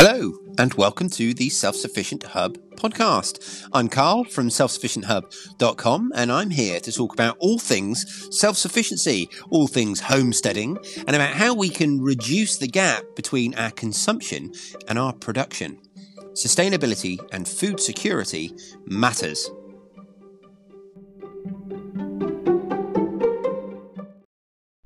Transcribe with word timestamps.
Hello, 0.00 0.32
and 0.58 0.72
welcome 0.74 1.10
to 1.10 1.34
the 1.34 1.48
Self 1.48 1.74
Sufficient 1.74 2.22
Hub 2.22 2.56
podcast. 2.76 3.66
I'm 3.72 3.88
Carl 3.88 4.22
from 4.22 4.48
selfsufficienthub.com, 4.48 6.12
and 6.14 6.30
I'm 6.30 6.50
here 6.50 6.78
to 6.78 6.92
talk 6.92 7.14
about 7.14 7.36
all 7.40 7.58
things 7.58 8.28
self 8.30 8.56
sufficiency, 8.56 9.28
all 9.50 9.66
things 9.66 9.98
homesteading, 9.98 10.78
and 10.98 11.16
about 11.16 11.34
how 11.34 11.52
we 11.52 11.68
can 11.68 12.00
reduce 12.00 12.58
the 12.58 12.68
gap 12.68 13.02
between 13.16 13.56
our 13.56 13.72
consumption 13.72 14.52
and 14.86 15.00
our 15.00 15.12
production. 15.12 15.80
Sustainability 16.34 17.18
and 17.32 17.48
food 17.48 17.80
security 17.80 18.52
matters. 18.86 19.50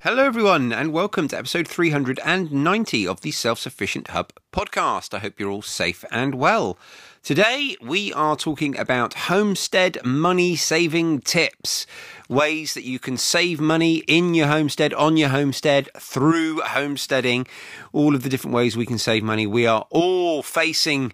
Hello, 0.05 0.25
everyone, 0.25 0.73
and 0.73 0.93
welcome 0.93 1.29
to 1.29 1.39
episode 1.39 1.69
390 1.69 3.07
of 3.07 3.21
the 3.21 3.31
Self 3.31 3.61
Sufficient 3.61 4.09
Hub 4.09 4.33
podcast. 4.53 5.15
I 5.15 5.21
hope 5.21 5.39
you're 5.39 5.49
all 5.49 5.63
safe 5.63 6.05
and 6.11 6.35
well. 6.35 6.77
Today, 7.23 7.77
we 7.81 8.13
are 8.13 8.35
talking 8.35 8.77
about 8.77 9.15
homestead 9.15 9.99
money 10.05 10.57
saving 10.57 11.21
tips 11.21 11.87
ways 12.29 12.75
that 12.75 12.83
you 12.83 12.99
can 12.99 13.17
save 13.17 13.61
money 13.61 13.99
in 14.09 14.35
your 14.35 14.49
homestead, 14.49 14.93
on 14.93 15.17
your 15.17 15.29
homestead, 15.29 15.89
through 15.97 16.61
homesteading, 16.63 17.47
all 17.93 18.17
of 18.17 18.25
the 18.25 18.29
different 18.29 18.57
ways 18.57 18.77
we 18.77 18.87
can 18.87 18.99
save 18.99 19.23
money. 19.23 19.47
We 19.47 19.69
are 19.69 19.87
all 19.91 20.43
facing 20.43 21.13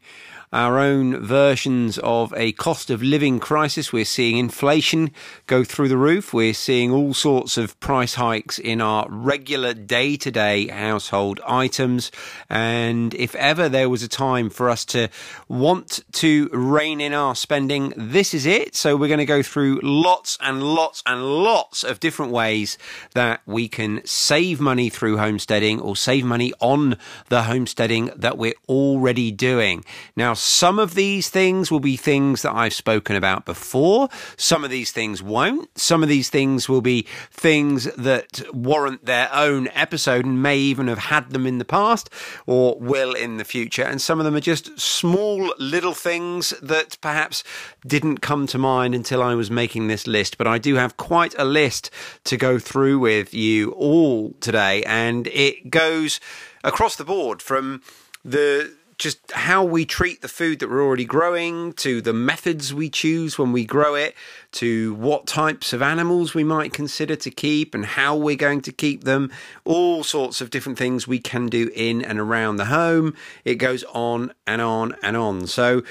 our 0.53 0.79
own 0.79 1.21
versions 1.21 1.99
of 1.99 2.33
a 2.37 2.53
cost 2.53 2.91
of 2.91 3.03
living 3.03 3.39
crisis. 3.39 3.93
We're 3.93 4.05
seeing 4.05 4.37
inflation 4.39 5.11
go 5.47 5.65
through 5.65 5.89
the 5.89 5.97
roof. 5.97 6.33
We're 6.33 6.55
seeing 6.55 6.91
all 6.91 7.15
sorts 7.15 7.57
of 7.57 7.79
price 7.81 8.15
hikes 8.15 8.59
in 8.59 8.81
our 8.81 9.07
regular 9.09 9.75
day 9.75 10.17
to 10.17 10.31
day 10.31 10.69
household 10.69 11.41
items. 11.47 12.11
And 12.49 13.15
if 13.15 13.35
ever 13.35 13.69
there 13.69 13.89
was 13.89 14.03
a 14.03 14.09
time 14.09 14.51
for 14.51 14.71
us 14.71 14.85
to 14.87 15.09
want 15.49 16.01
to 16.13 16.49
rein 16.53 17.01
in 17.01 17.13
our 17.13 17.35
spending, 17.35 17.93
this 17.97 18.33
is 18.35 18.47
it. 18.47 18.75
So 18.75 18.97
we're 18.97 19.09
going 19.09 19.19
to 19.19 19.27
go 19.27 19.43
through 19.43 19.81
lots 19.83 20.39
and 20.41 20.63
lots 20.63 21.03
and 21.07 21.23
lots 21.23 21.85
of 21.85 22.01
different 22.01 22.33
ways 22.33 22.79
that 23.15 23.43
we 23.47 23.69
can 23.69 24.01
save 24.05 24.61
money 24.61 24.89
through 24.89 25.19
homesteading 25.19 25.81
or 25.81 25.97
save 25.97 26.25
money 26.25 26.53
on 26.61 26.97
the 27.29 27.43
homesteading 27.43 28.11
that 28.17 28.39
we're 28.39 28.55
already 28.69 29.31
doing. 29.31 29.85
Now, 30.17 30.35
some 30.39 30.79
of 30.79 30.95
these 30.95 31.29
things 31.29 31.71
will 31.71 31.81
be 31.81 31.97
things 31.97 32.43
that 32.43 32.55
I've 32.55 32.75
spoken 32.75 33.17
about 33.17 33.45
before. 33.45 34.09
Some 34.37 34.65
of 34.65 34.71
these 34.71 34.93
things 34.93 35.23
won't. 35.23 35.77
Some 35.79 36.03
of 36.03 36.09
these 36.09 36.31
things 36.31 36.69
will 36.69 36.81
be 36.81 37.07
things 37.31 37.85
that 37.97 38.43
warrant 38.53 39.05
their 39.05 39.29
own 39.33 39.69
episode 39.75 40.25
and 40.25 40.43
may 40.43 40.57
even 40.57 40.89
have 40.89 40.99
had 40.99 41.31
them 41.31 41.47
in 41.47 41.59
the 41.59 41.65
past 41.65 42.11
or 42.47 42.79
will 42.79 43.15
in 43.15 43.37
the 43.37 43.45
future. 43.45 43.83
And 43.83 44.01
some 44.01 44.19
of 44.19 44.25
them 44.25 44.35
are 44.35 44.41
just 44.41 44.79
small 44.79 45.53
little 45.59 45.95
things 45.95 46.51
that 46.63 46.97
perhaps 47.01 47.45
didn't 47.87 48.19
come 48.19 48.47
to 48.49 48.59
mind 48.59 48.95
until 48.95 49.23
I 49.23 49.35
was 49.35 49.51
making 49.51 49.89
this 49.89 50.07
list. 50.07 50.39
But 50.39 50.47
I 50.47 50.59
do 50.59 50.77
have 50.77 50.97
quite 50.97 51.35
a 51.39 51.45
list 51.45 51.91
to 52.25 52.37
go 52.37 52.59
through 52.59 52.99
with 52.99 53.35
you 53.35 53.73
all 53.73 54.35
today. 54.41 54.83
And 54.85 55.27
it 55.29 55.71
goes 55.71 56.21
across 56.65 56.97
the 56.97 57.05
board 57.05 57.43
from 57.43 57.83
the 58.25 58.77
just 58.99 59.31
how 59.33 59.63
we 59.63 59.85
treat 59.85 60.23
the 60.23 60.29
food 60.29 60.59
that 60.59 60.69
we're 60.69 60.83
already 60.83 61.05
growing, 61.05 61.73
to 61.75 62.01
the 62.01 62.13
methods 62.13 62.75
we 62.75 62.91
choose 62.91 63.39
when 63.39 63.53
we 63.53 63.65
grow 63.65 63.95
it, 63.95 64.15
to 64.53 64.95
what 64.95 65.27
types 65.27 65.73
of 65.73 65.81
animals 65.81 66.35
we 66.35 66.43
might 66.43 66.73
consider 66.73 67.15
to 67.15 67.31
keep 67.31 67.75
and 67.75 67.87
how 67.87 68.17
we're 68.17 68.37
going 68.37 68.61
to 68.61 68.73
keep 68.73 69.05
them, 69.05 69.31
all 69.65 70.03
sorts 70.03 70.41
of 70.41 70.51
different 70.51 70.79
things 70.79 71.07
we 71.07 71.21
can 71.21 71.47
do 71.47 71.71
in 71.75 72.03
and 72.03 72.19
around 72.19 72.57
the 72.57 72.67
home. 72.67 73.15
It 73.45 73.55
goes 73.55 73.85
on 73.85 74.33
and 74.47 74.61
on 74.61 74.97
and 75.03 75.17
on. 75.17 75.47
So, 75.47 75.83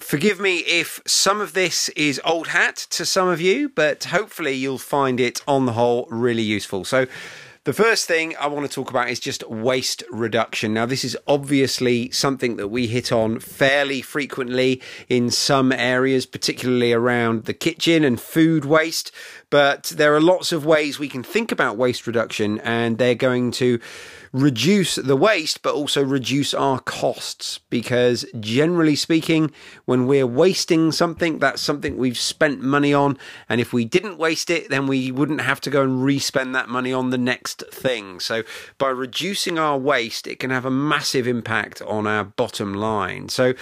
Forgive 0.00 0.40
me 0.40 0.58
if 0.60 1.00
some 1.06 1.40
of 1.40 1.52
this 1.52 1.88
is 1.90 2.20
old 2.24 2.48
hat 2.48 2.74
to 2.90 3.06
some 3.06 3.28
of 3.28 3.40
you, 3.40 3.68
but 3.68 4.02
hopefully 4.02 4.52
you'll 4.52 4.78
find 4.78 5.20
it 5.20 5.40
on 5.46 5.64
the 5.64 5.74
whole 5.74 6.08
really 6.10 6.42
useful. 6.42 6.84
So, 6.84 7.06
the 7.64 7.72
first 7.72 8.08
thing 8.08 8.34
I 8.40 8.48
want 8.48 8.68
to 8.68 8.74
talk 8.74 8.90
about 8.90 9.08
is 9.08 9.20
just 9.20 9.48
waste 9.48 10.02
reduction. 10.10 10.74
Now, 10.74 10.84
this 10.84 11.04
is 11.04 11.16
obviously 11.28 12.10
something 12.10 12.56
that 12.56 12.68
we 12.68 12.88
hit 12.88 13.12
on 13.12 13.38
fairly 13.38 14.02
frequently 14.02 14.82
in 15.08 15.30
some 15.30 15.70
areas, 15.70 16.26
particularly 16.26 16.92
around 16.92 17.44
the 17.44 17.54
kitchen 17.54 18.02
and 18.02 18.20
food 18.20 18.64
waste. 18.64 19.12
But 19.48 19.92
there 19.94 20.12
are 20.12 20.20
lots 20.20 20.50
of 20.50 20.66
ways 20.66 20.98
we 20.98 21.08
can 21.08 21.22
think 21.22 21.52
about 21.52 21.76
waste 21.76 22.04
reduction, 22.08 22.58
and 22.60 22.98
they're 22.98 23.14
going 23.14 23.52
to 23.52 23.78
reduce 24.32 24.94
the 24.94 25.16
waste, 25.16 25.62
but 25.62 25.74
also 25.74 26.02
reduce 26.02 26.54
our 26.54 26.80
costs. 26.80 27.60
Because 27.70 28.24
generally 28.40 28.96
speaking, 28.96 29.52
when 29.84 30.06
we're 30.06 30.26
wasting 30.26 30.92
something, 30.92 31.38
that's 31.38 31.60
something 31.60 31.96
we've 31.96 32.18
spent 32.18 32.62
money 32.62 32.94
on. 32.94 33.18
And 33.48 33.60
if 33.60 33.72
we 33.72 33.84
didn't 33.84 34.18
waste 34.18 34.50
it, 34.50 34.70
then 34.70 34.86
we 34.86 35.12
wouldn't 35.12 35.42
have 35.42 35.60
to 35.62 35.70
go 35.70 35.82
and 35.82 36.04
re-spend 36.04 36.54
that 36.54 36.68
money 36.68 36.92
on 36.92 37.10
the 37.10 37.18
next 37.18 37.62
thing. 37.70 38.20
So 38.20 38.42
by 38.78 38.88
reducing 38.88 39.58
our 39.58 39.78
waste, 39.78 40.26
it 40.26 40.38
can 40.38 40.50
have 40.50 40.64
a 40.64 40.70
massive 40.70 41.26
impact 41.26 41.82
on 41.82 42.06
our 42.06 42.24
bottom 42.24 42.74
line. 42.74 43.28
So 43.28 43.54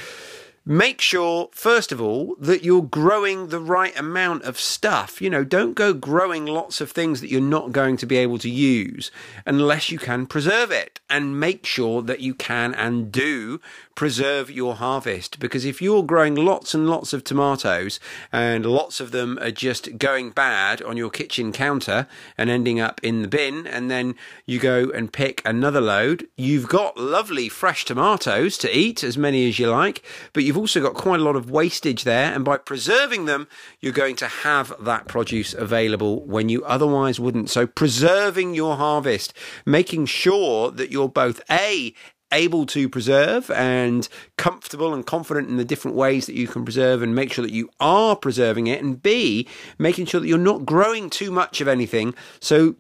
make 0.65 1.01
sure, 1.01 1.49
first 1.53 1.91
of 1.93 2.01
all, 2.01 2.37
that 2.39 2.63
you're 2.63 2.83
growing 2.83 3.49
the 3.49 3.61
right 3.61 3.99
amount 3.99 4.45
of 4.45 4.59
stuff. 4.59 5.21
You 5.21 5.31
know, 5.31 5.45
don't 5.45 5.75
go 5.75 5.93
growing 5.93 6.47
lots 6.47 6.81
of 6.81 6.91
things 6.91 7.21
that 7.21 7.31
you're 7.31 7.41
not 7.41 7.73
going 7.73 7.97
to 7.99 8.07
be 8.07 8.17
able 8.17 8.39
to 8.39 8.51
use 8.51 9.11
unless 9.47 9.91
you 9.91 9.99
can 9.99 10.27
preserve 10.27 10.71
it. 10.71 11.01
And 11.09 11.41
make 11.41 11.67
sure 11.67 12.03
that 12.03 12.21
you 12.21 12.35
can 12.35 12.73
and 12.75 13.11
do 13.11 13.61
preserve 14.01 14.51
your 14.51 14.77
harvest. 14.77 15.39
Because 15.39 15.67
if 15.67 15.83
you're 15.83 16.03
growing 16.03 16.35
lots 16.35 16.73
and 16.73 16.89
lots 16.89 17.13
of 17.13 17.23
tomatoes 17.23 18.01
and 18.33 18.65
lots 18.65 18.99
of 18.99 19.11
them 19.11 19.39
are 19.43 19.51
just 19.51 19.99
going 19.99 20.31
bad 20.31 20.81
on 20.81 20.97
your 20.97 21.11
kitchen 21.11 21.53
counter 21.53 22.07
and 22.39 22.49
ending 22.49 22.81
up 22.81 22.99
in 23.03 23.21
the 23.21 23.29
bin, 23.29 23.67
and 23.67 23.91
then 23.91 24.15
you 24.47 24.59
go 24.59 24.89
and 24.89 25.13
pick 25.13 25.43
another 25.45 25.83
load, 25.83 26.27
you've 26.35 26.67
got 26.67 26.97
lovely 26.97 27.51
fresh 27.51 27.85
tomatoes 27.85 28.57
to 28.57 28.75
eat, 28.75 29.05
as 29.05 29.19
many 29.19 29.47
as 29.47 29.59
you 29.59 29.69
like, 29.69 30.03
but 30.33 30.45
you've 30.45 30.57
also 30.57 30.81
got 30.81 30.95
quite 30.95 31.21
a 31.21 31.23
lot 31.23 31.37
of 31.37 31.51
wastage 31.51 32.05
there. 32.05 32.33
And 32.33 32.43
by 32.43 32.57
preserving 32.57 33.27
them, 33.27 33.49
you're 33.81 33.93
going 33.93 34.17
to 34.17 34.29
have 34.29 34.73
that 34.81 35.09
produce 35.09 35.53
available 35.53 36.25
when 36.25 36.49
you 36.49 36.65
otherwise 36.65 37.21
wouldn't. 37.21 37.51
So 37.51 37.67
preserving 37.67 38.55
your 38.55 38.77
harvest, 38.79 39.35
making 39.67 40.07
sure 40.07 40.71
that 40.71 40.91
you're 40.91 41.11
both 41.11 41.43
A, 41.51 41.93
able 42.33 42.67
to 42.67 42.89
preserve 42.89 43.51
and 43.51 44.09
comfortable 44.37 44.95
and 44.95 45.07
confident 45.07 45.49
in 45.49 45.57
the 45.57 45.65
different 45.65 45.97
ways 45.97 46.27
that 46.27 46.35
you 46.35 46.47
can 46.47 46.65
preserve 46.65 47.03
and 47.03 47.15
make 47.15 47.33
sure 47.33 47.45
that 47.45 47.53
you 47.53 47.69
are 47.81 48.17
preserving 48.17 48.67
it 48.67 48.83
and 48.83 49.03
b 49.03 49.49
making 49.79 50.07
sure 50.07 50.21
that 50.21 50.29
you're 50.29 50.39
not 50.39 50.65
growing 50.65 51.11
too 51.11 51.31
much 51.31 51.61
of 51.61 51.69
anything. 51.69 52.15
So 52.41 52.77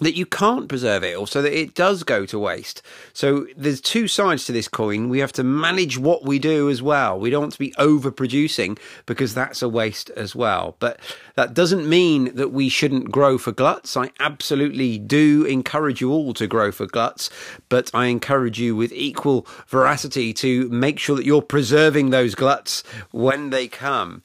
that 0.00 0.16
you 0.16 0.26
can't 0.26 0.68
preserve 0.68 1.04
it 1.04 1.16
or 1.16 1.26
so 1.26 1.42
that 1.42 1.58
it 1.58 1.74
does 1.74 2.02
go 2.02 2.26
to 2.26 2.38
waste. 2.38 2.82
So 3.12 3.46
there's 3.56 3.80
two 3.80 4.08
sides 4.08 4.46
to 4.46 4.52
this 4.52 4.68
coin. 4.68 5.08
We 5.08 5.18
have 5.20 5.32
to 5.32 5.44
manage 5.44 5.98
what 5.98 6.24
we 6.24 6.38
do 6.38 6.70
as 6.70 6.82
well. 6.82 7.18
We 7.18 7.30
don't 7.30 7.42
want 7.42 7.52
to 7.52 7.58
be 7.58 7.72
overproducing 7.72 8.78
because 9.06 9.34
that's 9.34 9.62
a 9.62 9.68
waste 9.68 10.10
as 10.10 10.34
well. 10.34 10.76
But 10.78 10.98
that 11.36 11.54
doesn't 11.54 11.88
mean 11.88 12.34
that 12.34 12.52
we 12.52 12.68
shouldn't 12.68 13.10
grow 13.10 13.38
for 13.38 13.52
gluts. 13.52 13.96
I 13.96 14.10
absolutely 14.20 14.98
do 14.98 15.44
encourage 15.44 16.00
you 16.00 16.10
all 16.12 16.34
to 16.34 16.46
grow 16.46 16.72
for 16.72 16.86
gluts, 16.86 17.30
but 17.68 17.90
I 17.94 18.06
encourage 18.06 18.58
you 18.58 18.74
with 18.74 18.92
equal 18.92 19.46
veracity 19.68 20.32
to 20.34 20.68
make 20.70 20.98
sure 20.98 21.16
that 21.16 21.26
you're 21.26 21.42
preserving 21.42 22.10
those 22.10 22.34
gluts 22.34 22.82
when 23.10 23.50
they 23.50 23.68
come. 23.68 24.22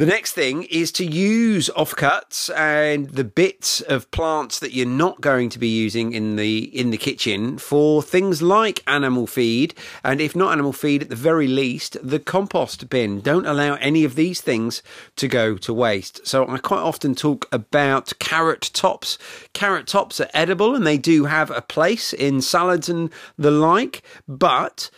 The 0.00 0.06
next 0.06 0.32
thing 0.32 0.62
is 0.62 0.92
to 0.92 1.04
use 1.04 1.68
offcuts 1.76 2.48
and 2.56 3.10
the 3.10 3.22
bits 3.22 3.82
of 3.82 4.10
plants 4.10 4.58
that 4.60 4.72
you're 4.72 4.86
not 4.86 5.20
going 5.20 5.50
to 5.50 5.58
be 5.58 5.68
using 5.68 6.14
in 6.14 6.36
the 6.36 6.74
in 6.74 6.88
the 6.88 6.96
kitchen 6.96 7.58
for 7.58 8.02
things 8.02 8.40
like 8.40 8.82
animal 8.86 9.26
feed 9.26 9.74
and 10.02 10.18
if 10.22 10.34
not 10.34 10.52
animal 10.52 10.72
feed 10.72 11.02
at 11.02 11.10
the 11.10 11.16
very 11.16 11.46
least 11.46 11.98
the 12.02 12.18
compost 12.18 12.88
bin. 12.88 13.20
Don't 13.20 13.44
allow 13.44 13.74
any 13.74 14.02
of 14.04 14.14
these 14.14 14.40
things 14.40 14.82
to 15.16 15.28
go 15.28 15.58
to 15.58 15.74
waste. 15.74 16.26
So 16.26 16.48
I 16.48 16.56
quite 16.56 16.80
often 16.80 17.14
talk 17.14 17.46
about 17.52 18.18
carrot 18.18 18.70
tops. 18.72 19.18
Carrot 19.52 19.86
tops 19.86 20.18
are 20.18 20.30
edible 20.32 20.74
and 20.74 20.86
they 20.86 20.96
do 20.96 21.26
have 21.26 21.50
a 21.50 21.60
place 21.60 22.14
in 22.14 22.40
salads 22.40 22.88
and 22.88 23.10
the 23.36 23.50
like, 23.50 24.02
but 24.26 24.88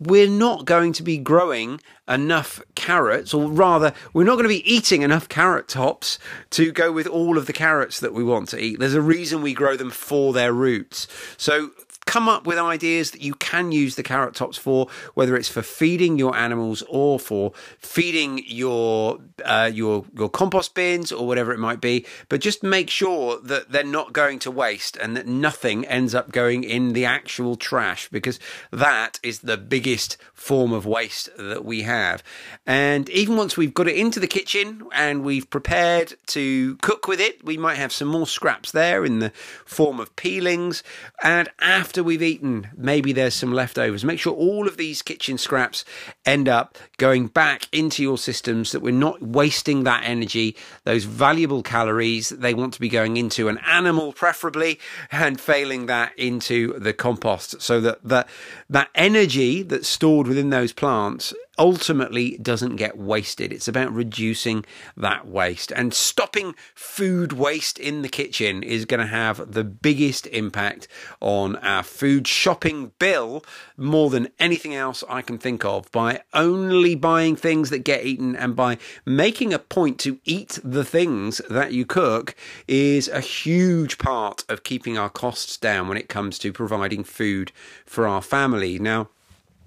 we're 0.00 0.28
not 0.28 0.64
going 0.64 0.92
to 0.94 1.02
be 1.02 1.18
growing 1.18 1.80
enough 2.08 2.62
carrots, 2.74 3.34
or 3.34 3.48
rather, 3.48 3.92
we're 4.12 4.24
not 4.24 4.34
going 4.34 4.44
to 4.44 4.48
be 4.48 4.68
eating 4.70 5.02
enough 5.02 5.28
carrot 5.28 5.68
tops 5.68 6.18
to 6.50 6.72
go 6.72 6.90
with 6.90 7.06
all 7.06 7.36
of 7.36 7.46
the 7.46 7.52
carrots 7.52 8.00
that 8.00 8.14
we 8.14 8.24
want 8.24 8.48
to 8.48 8.58
eat. 8.58 8.80
There's 8.80 8.94
a 8.94 9.02
reason 9.02 9.42
we 9.42 9.52
grow 9.54 9.76
them 9.76 9.90
for 9.90 10.32
their 10.32 10.52
roots. 10.52 11.06
So 11.36 11.70
come 12.10 12.28
up 12.28 12.44
with 12.44 12.58
ideas 12.58 13.12
that 13.12 13.22
you 13.22 13.34
can 13.34 13.70
use 13.70 13.94
the 13.94 14.02
carrot 14.02 14.34
tops 14.34 14.58
for, 14.58 14.88
whether 15.14 15.36
it's 15.36 15.48
for 15.48 15.62
feeding 15.62 16.18
your 16.18 16.34
animals 16.34 16.82
or 16.88 17.20
for 17.20 17.52
feeding 17.78 18.42
your 18.46 19.20
uh, 19.44 19.70
your 19.72 20.04
your 20.12 20.28
compost 20.28 20.74
bins 20.74 21.12
or 21.12 21.24
whatever 21.24 21.52
it 21.52 21.60
might 21.60 21.80
be. 21.80 22.04
But 22.28 22.40
just 22.40 22.64
make 22.64 22.90
sure 22.90 23.38
that 23.42 23.70
they're 23.70 23.84
not 23.84 24.12
going 24.12 24.40
to 24.40 24.50
waste 24.50 24.96
and 24.96 25.16
that 25.16 25.28
nothing 25.28 25.86
ends 25.86 26.12
up 26.12 26.32
going 26.32 26.64
in 26.64 26.94
the 26.94 27.04
actual 27.04 27.54
trash 27.54 28.08
because 28.08 28.40
that 28.72 29.20
is 29.22 29.38
the 29.38 29.56
biggest 29.56 30.16
form 30.34 30.72
of 30.72 30.84
waste 30.84 31.28
that 31.38 31.64
we 31.64 31.82
have. 31.82 32.24
And 32.66 33.08
even 33.10 33.36
once 33.36 33.56
we've 33.56 33.72
got 33.72 33.86
it 33.86 33.94
into 33.94 34.18
the 34.18 34.26
kitchen 34.26 34.82
and 34.92 35.22
we've 35.22 35.48
prepared 35.48 36.14
to 36.28 36.76
cook 36.78 37.06
with 37.06 37.20
it, 37.20 37.44
we 37.44 37.56
might 37.56 37.76
have 37.76 37.92
some 37.92 38.08
more 38.08 38.26
scraps 38.26 38.72
there 38.72 39.04
in 39.04 39.20
the 39.20 39.30
form 39.64 40.00
of 40.00 40.16
peelings. 40.16 40.82
And 41.22 41.48
after 41.60 41.99
we've 42.02 42.22
eaten, 42.22 42.68
maybe 42.76 43.12
there's 43.12 43.34
some 43.34 43.52
leftovers. 43.52 44.04
Make 44.04 44.18
sure 44.18 44.34
all 44.34 44.66
of 44.66 44.76
these 44.76 45.02
kitchen 45.02 45.38
scraps 45.38 45.84
end 46.24 46.48
up 46.48 46.78
going 46.98 47.28
back 47.28 47.68
into 47.72 48.02
your 48.02 48.18
systems, 48.18 48.72
that 48.72 48.80
we're 48.80 48.92
not 48.92 49.22
wasting 49.22 49.84
that 49.84 50.04
energy, 50.04 50.56
those 50.84 51.04
valuable 51.04 51.62
calories 51.62 52.30
they 52.30 52.54
want 52.54 52.74
to 52.74 52.80
be 52.80 52.88
going 52.88 53.16
into 53.16 53.48
an 53.48 53.58
animal, 53.58 54.12
preferably, 54.12 54.78
and 55.10 55.40
failing 55.40 55.86
that 55.86 56.16
into 56.18 56.78
the 56.78 56.92
compost 56.92 57.60
so 57.60 57.80
that 57.80 58.02
that, 58.04 58.28
that 58.68 58.88
energy 58.94 59.62
that's 59.62 59.88
stored 59.88 60.26
within 60.26 60.50
those 60.50 60.72
plants 60.72 61.34
ultimately 61.60 62.38
doesn't 62.38 62.76
get 62.76 62.96
wasted. 62.96 63.52
It's 63.52 63.68
about 63.68 63.92
reducing 63.92 64.64
that 64.96 65.28
waste 65.28 65.70
and 65.70 65.92
stopping 65.92 66.54
food 66.74 67.34
waste 67.34 67.78
in 67.78 68.00
the 68.00 68.08
kitchen 68.08 68.62
is 68.62 68.86
going 68.86 69.00
to 69.00 69.06
have 69.06 69.52
the 69.52 69.62
biggest 69.62 70.26
impact 70.28 70.88
on 71.20 71.56
our 71.56 71.82
food 71.82 72.26
shopping 72.26 72.92
bill 72.98 73.44
more 73.76 74.08
than 74.08 74.28
anything 74.38 74.74
else 74.74 75.04
I 75.06 75.20
can 75.20 75.36
think 75.36 75.62
of 75.62 75.92
by 75.92 76.22
only 76.32 76.94
buying 76.94 77.36
things 77.36 77.68
that 77.68 77.84
get 77.84 78.06
eaten 78.06 78.34
and 78.34 78.56
by 78.56 78.78
making 79.04 79.52
a 79.52 79.58
point 79.58 79.98
to 80.00 80.18
eat 80.24 80.58
the 80.64 80.84
things 80.84 81.42
that 81.50 81.74
you 81.74 81.84
cook 81.84 82.34
is 82.66 83.06
a 83.06 83.20
huge 83.20 83.98
part 83.98 84.44
of 84.48 84.62
keeping 84.62 84.96
our 84.96 85.10
costs 85.10 85.58
down 85.58 85.88
when 85.88 85.98
it 85.98 86.08
comes 86.08 86.38
to 86.38 86.54
providing 86.54 87.04
food 87.04 87.52
for 87.84 88.08
our 88.08 88.22
family. 88.22 88.78
Now, 88.78 89.10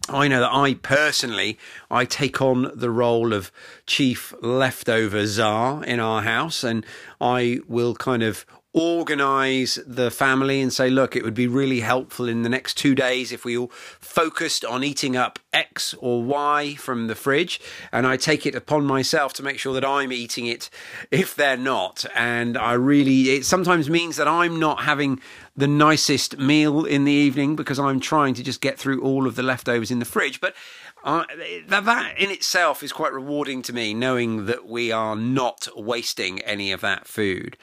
I 0.09 0.27
know 0.27 0.41
that 0.41 0.53
I 0.53 0.73
personally 0.73 1.57
I 1.89 2.03
take 2.03 2.41
on 2.41 2.71
the 2.75 2.89
role 2.89 3.31
of 3.31 3.51
chief 3.85 4.33
leftover 4.41 5.25
czar 5.25 5.83
in 5.85 6.01
our 6.01 6.21
house, 6.21 6.63
and 6.63 6.85
I 7.21 7.59
will 7.67 7.95
kind 7.95 8.21
of 8.21 8.45
organize 8.73 9.77
the 9.85 10.09
family 10.09 10.59
and 10.59 10.73
say, 10.73 10.89
look, 10.89 11.15
it 11.15 11.23
would 11.23 11.35
be 11.35 11.47
really 11.47 11.81
helpful 11.81 12.27
in 12.27 12.41
the 12.41 12.49
next 12.49 12.75
two 12.75 12.95
days 12.95 13.31
if 13.31 13.45
we 13.45 13.55
all 13.55 13.67
focused 13.99 14.65
on 14.65 14.83
eating 14.83 15.15
up 15.15 15.37
X 15.53 15.93
or 15.99 16.23
Y 16.23 16.73
from 16.75 17.05
the 17.05 17.13
fridge. 17.13 17.61
And 17.91 18.07
I 18.07 18.17
take 18.17 18.47
it 18.47 18.55
upon 18.55 18.85
myself 18.85 19.31
to 19.33 19.43
make 19.43 19.59
sure 19.59 19.75
that 19.75 19.85
I'm 19.85 20.11
eating 20.11 20.47
it 20.47 20.71
if 21.11 21.35
they're 21.35 21.55
not. 21.55 22.03
And 22.15 22.57
I 22.57 22.73
really, 22.73 23.29
it 23.29 23.45
sometimes 23.45 23.91
means 23.91 24.15
that 24.15 24.27
I'm 24.27 24.59
not 24.59 24.83
having 24.83 25.19
the 25.55 25.67
nicest 25.67 26.39
meal 26.39 26.83
in 26.83 27.03
the 27.03 27.11
evening 27.11 27.55
because 27.55 27.77
I'm 27.77 27.99
trying 27.99 28.33
to 28.33 28.43
just 28.43 28.59
get 28.59 28.79
through 28.79 29.03
all 29.03 29.27
of 29.27 29.35
the 29.35 29.43
leftovers 29.43 29.91
in 29.91 29.99
the 29.99 30.05
fridge. 30.05 30.41
But 30.41 30.55
uh, 31.03 31.25
that, 31.67 31.85
that 31.85 32.17
in 32.17 32.31
itself 32.31 32.81
is 32.81 32.91
quite 32.91 33.13
rewarding 33.13 33.61
to 33.63 33.73
me, 33.73 33.93
knowing 33.93 34.45
that 34.45 34.65
we 34.65 34.91
are 34.91 35.15
not 35.15 35.67
wasting 35.75 36.39
any 36.41 36.71
of 36.71 36.81
that 36.81 37.07
food. 37.07 37.57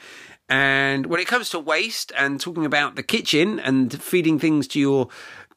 And 0.50 1.06
when 1.06 1.20
it 1.20 1.28
comes 1.28 1.48
to 1.50 1.60
waste 1.60 2.12
and 2.16 2.40
talking 2.40 2.66
about 2.66 2.96
the 2.96 3.04
kitchen 3.04 3.60
and 3.60 4.02
feeding 4.02 4.40
things 4.40 4.66
to 4.68 4.80
your 4.80 5.08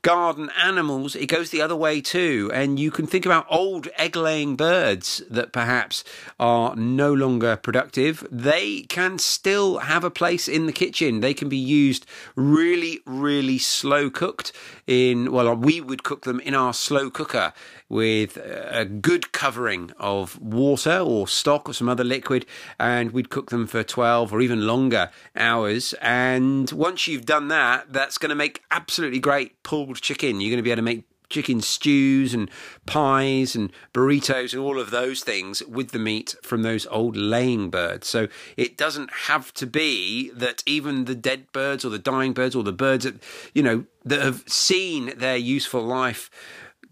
garden 0.04 0.51
animals, 0.62 1.16
it 1.16 1.28
goes 1.28 1.50
the 1.50 1.62
other 1.62 1.75
way 1.75 2.00
too. 2.00 2.51
And 2.54 2.78
you 2.78 2.92
can 2.92 3.07
think 3.07 3.25
about 3.25 3.48
old 3.50 3.88
egg 3.98 4.16
laying 4.16 4.56
birds 4.56 5.24
that 5.31 5.51
perhaps 5.51 6.04
are 6.40 6.75
no 6.75 7.12
longer 7.12 7.56
productive. 7.56 8.28
They 8.30 8.81
can 8.81 9.18
still 9.18 9.80
have 9.80 10.04
a 10.04 10.12
place 10.12 10.48
in 10.48 10.68
the 10.68 10.74
kitchen. 10.74 11.22
They 11.22 11.34
can 11.34 11.50
be 11.50 11.57
used 11.57 12.06
really, 12.36 13.00
really 13.06 13.57
slow 13.57 14.12
cooked 14.12 14.51
in, 14.86 15.31
well, 15.31 15.56
we 15.56 15.81
would 15.81 16.04
cook 16.04 16.24
them 16.24 16.39
in 16.42 16.54
our 16.54 16.74
slow 16.74 17.10
cooker 17.10 17.54
with 17.94 18.38
a 18.38 18.86
good 18.86 19.31
covering 19.31 19.92
of 20.00 20.42
water 20.42 20.98
or 20.98 21.28
stock 21.28 21.69
or 21.69 21.74
some 21.74 21.88
other 21.88 22.04
liquid, 22.04 22.45
and 22.80 23.12
we'd 23.12 23.30
cook 23.30 23.51
them 23.51 23.68
for 23.68 23.84
12 23.84 24.34
or 24.34 24.42
even 24.42 24.66
longer 24.66 25.12
hours. 25.36 25.94
And 26.01 26.72
once 26.72 27.07
you've 27.07 27.25
done 27.25 27.50
that, 27.50 27.94
that's 27.94 28.18
going 28.18 28.31
to 28.31 28.36
make 28.36 28.63
absolutely 28.72 29.19
great 29.19 29.62
pulled 29.62 30.01
chicken. 30.01 30.42
You're 30.42 30.50
going 30.50 30.57
to 30.57 30.63
be 30.63 30.72
able 30.72 30.78
to 30.78 30.81
make 30.81 31.06
chicken 31.30 31.62
stews 31.62 32.34
and 32.34 32.50
pies 32.86 33.56
and 33.56 33.72
burritos 33.94 34.54
and 34.54 34.62
all 34.62 34.80
of 34.80 34.92
those 34.92 35.24
things 35.24 35.63
with 35.63 35.92
the 35.92 36.00
meat 36.00 36.36
from 36.44 36.62
those 36.62 36.86
old 36.88 37.16
laying 37.16 37.69
birds. 37.69 38.07
So 38.07 38.28
it 38.56 38.78
doesn't 38.78 39.12
have 39.28 39.54
to 39.56 39.66
be 39.66 40.30
that 40.31 40.62
even 40.66 41.06
the 41.06 41.16
dead 41.16 41.51
birds 41.51 41.84
or 41.84 41.89
the 41.89 42.00
dying 42.00 42.34
birds 42.34 42.56
or 42.56 42.63
the 42.63 42.72
birds 42.72 43.06
that, 43.06 43.22
you 43.54 43.63
know, 43.63 43.86
that 44.06 44.22
have 44.22 44.44
seen 44.48 45.13
their 45.18 45.38
useful 45.38 45.81
life 45.81 46.30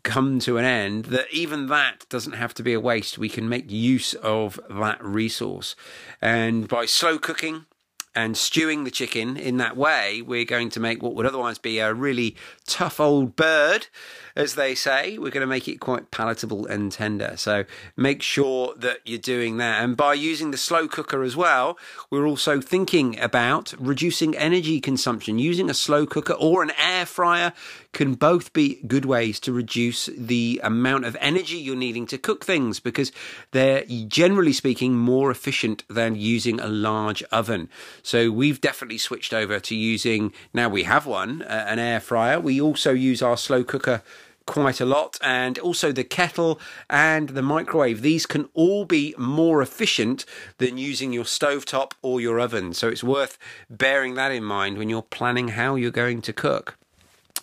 come 0.03 0.39
to 0.39 0.57
an 0.57 0.65
end, 0.65 1.05
that 1.05 1.31
even 1.31 1.67
that 1.67 2.05
doesn't 2.09 2.33
have 2.33 2.53
to 2.55 2.63
be 2.63 2.73
a 2.73 2.79
waste. 2.79 3.17
We 3.17 3.29
can 3.29 3.47
make 3.47 3.71
use 3.71 4.13
of 4.15 4.59
that 4.69 5.03
resource. 5.03 5.75
And 6.21 6.67
by 6.67 6.85
slow 6.85 7.17
cooking, 7.17 7.65
and 8.13 8.37
stewing 8.37 8.83
the 8.83 8.91
chicken 8.91 9.37
in 9.37 9.57
that 9.57 9.77
way, 9.77 10.21
we're 10.21 10.45
going 10.45 10.69
to 10.71 10.79
make 10.79 11.01
what 11.01 11.15
would 11.15 11.25
otherwise 11.25 11.57
be 11.57 11.79
a 11.79 11.93
really 11.93 12.35
tough 12.67 12.99
old 12.99 13.35
bird, 13.35 13.87
as 14.35 14.55
they 14.55 14.75
say. 14.75 15.17
We're 15.17 15.31
going 15.31 15.41
to 15.41 15.47
make 15.47 15.67
it 15.67 15.79
quite 15.79 16.11
palatable 16.11 16.65
and 16.65 16.91
tender. 16.91 17.33
So 17.37 17.65
make 17.95 18.21
sure 18.21 18.73
that 18.77 18.99
you're 19.05 19.19
doing 19.19 19.57
that. 19.57 19.83
And 19.83 19.97
by 19.97 20.13
using 20.13 20.51
the 20.51 20.57
slow 20.57 20.87
cooker 20.87 21.23
as 21.23 21.35
well, 21.35 21.77
we're 22.09 22.25
also 22.25 22.61
thinking 22.61 23.19
about 23.19 23.73
reducing 23.79 24.35
energy 24.35 24.79
consumption. 24.79 25.39
Using 25.39 25.69
a 25.69 25.73
slow 25.73 26.05
cooker 26.05 26.33
or 26.33 26.63
an 26.63 26.71
air 26.81 27.05
fryer 27.05 27.53
can 27.93 28.13
both 28.13 28.53
be 28.53 28.81
good 28.87 29.05
ways 29.05 29.39
to 29.41 29.51
reduce 29.51 30.05
the 30.17 30.61
amount 30.63 31.05
of 31.05 31.17
energy 31.19 31.57
you're 31.57 31.75
needing 31.75 32.05
to 32.07 32.17
cook 32.17 32.45
things 32.45 32.79
because 32.79 33.11
they're 33.51 33.83
generally 34.07 34.53
speaking 34.53 34.95
more 34.95 35.29
efficient 35.29 35.83
than 35.89 36.15
using 36.15 36.59
a 36.59 36.67
large 36.67 37.21
oven. 37.23 37.69
So 38.01 38.31
we've 38.31 38.61
definitely 38.61 38.97
switched 38.97 39.33
over 39.33 39.59
to 39.59 39.75
using, 39.75 40.33
now 40.53 40.69
we 40.69 40.83
have 40.83 41.05
one, 41.05 41.41
uh, 41.41 41.65
an 41.67 41.79
air 41.79 41.99
fryer. 41.99 42.39
We 42.39 42.61
also 42.61 42.91
use 42.91 43.21
our 43.21 43.37
slow 43.37 43.63
cooker 43.63 44.01
quite 44.45 44.81
a 44.81 44.85
lot 44.85 45.17
and 45.21 45.57
also 45.59 45.91
the 45.91 46.03
kettle 46.03 46.59
and 46.89 47.29
the 47.29 47.41
microwave. 47.41 48.01
These 48.01 48.25
can 48.25 48.49
all 48.53 48.85
be 48.85 49.13
more 49.17 49.61
efficient 49.61 50.25
than 50.57 50.77
using 50.77 51.13
your 51.13 51.23
stovetop 51.23 51.93
or 52.01 52.19
your 52.19 52.39
oven 52.39 52.73
so 52.73 52.87
it's 52.87 53.03
worth 53.03 53.37
bearing 53.69 54.15
that 54.15 54.31
in 54.31 54.43
mind 54.43 54.77
when 54.77 54.89
you're 54.89 55.01
planning 55.01 55.49
how 55.49 55.75
you're 55.75 55.91
going 55.91 56.21
to 56.21 56.33
cook 56.33 56.77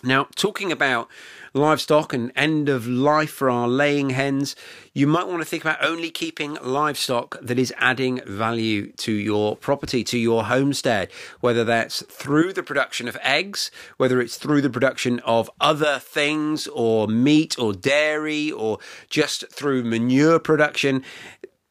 now, 0.03 0.27
talking 0.35 0.71
about 0.71 1.09
livestock 1.53 2.13
and 2.13 2.31
end 2.35 2.69
of 2.69 2.87
life 2.87 3.31
for 3.31 3.49
our 3.49 3.67
laying 3.67 4.11
hens, 4.11 4.55
you 4.93 5.07
might 5.07 5.27
want 5.27 5.41
to 5.41 5.45
think 5.45 5.63
about 5.63 5.83
only 5.83 6.09
keeping 6.09 6.57
livestock 6.61 7.37
that 7.41 7.59
is 7.59 7.73
adding 7.77 8.21
value 8.25 8.91
to 8.93 9.11
your 9.11 9.55
property, 9.57 10.03
to 10.05 10.17
your 10.17 10.45
homestead, 10.45 11.11
whether 11.41 11.63
that's 11.63 12.01
through 12.03 12.53
the 12.53 12.63
production 12.63 13.07
of 13.07 13.17
eggs, 13.21 13.71
whether 13.97 14.21
it's 14.21 14.37
through 14.37 14.61
the 14.61 14.69
production 14.69 15.19
of 15.21 15.49
other 15.59 15.99
things 15.99 16.67
or 16.67 17.07
meat 17.07 17.57
or 17.59 17.73
dairy 17.73 18.51
or 18.51 18.79
just 19.09 19.51
through 19.51 19.83
manure 19.83 20.39
production 20.39 21.03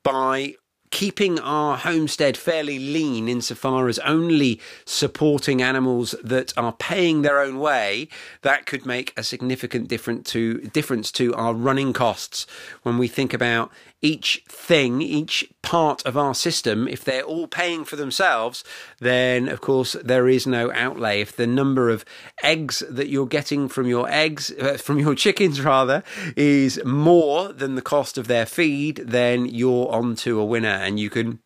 by 0.02 0.54
keeping 0.90 1.38
our 1.40 1.76
homestead 1.76 2.36
fairly 2.36 2.78
lean 2.78 3.28
insofar 3.28 3.88
as 3.88 3.98
only 4.00 4.60
supporting 4.84 5.62
animals 5.62 6.14
that 6.22 6.56
are 6.56 6.72
paying 6.72 7.22
their 7.22 7.40
own 7.40 7.58
way, 7.58 8.08
that 8.42 8.66
could 8.66 8.86
make 8.86 9.12
a 9.16 9.22
significant 9.22 9.88
difference 9.88 10.30
to 10.32 10.58
difference 10.58 11.12
to 11.12 11.34
our 11.34 11.54
running 11.54 11.92
costs. 11.92 12.46
When 12.82 12.98
we 12.98 13.08
think 13.08 13.32
about 13.32 13.70
each 14.00 14.44
thing, 14.48 15.02
each 15.02 15.48
part 15.62 16.04
of 16.06 16.16
our 16.16 16.34
system, 16.34 16.86
if 16.86 17.04
they're 17.04 17.22
all 17.22 17.48
paying 17.48 17.84
for 17.84 17.96
themselves, 17.96 18.62
then 19.00 19.48
of 19.48 19.60
course 19.60 19.96
there 20.04 20.28
is 20.28 20.46
no 20.46 20.72
outlay. 20.72 21.20
If 21.20 21.34
the 21.36 21.46
number 21.46 21.90
of 21.90 22.04
eggs 22.42 22.82
that 22.88 23.08
you're 23.08 23.26
getting 23.26 23.68
from 23.68 23.86
your 23.86 24.08
eggs, 24.08 24.52
uh, 24.52 24.76
from 24.76 24.98
your 24.98 25.14
chickens 25.24 25.60
rather, 25.60 26.02
is 26.36 26.80
more 26.84 27.52
than 27.52 27.74
the 27.74 27.82
cost 27.82 28.18
of 28.18 28.28
their 28.28 28.46
feed, 28.46 28.96
then 28.98 29.46
you're 29.46 29.90
onto 29.90 30.38
a 30.38 30.44
winner 30.44 30.68
and 30.68 31.00
you 31.00 31.10
can 31.10 31.40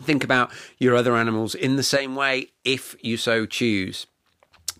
think 0.00 0.24
about 0.24 0.50
your 0.78 0.96
other 0.96 1.16
animals 1.16 1.54
in 1.54 1.76
the 1.76 1.82
same 1.82 2.16
way 2.16 2.48
if 2.64 2.96
you 3.00 3.16
so 3.16 3.46
choose. 3.46 4.06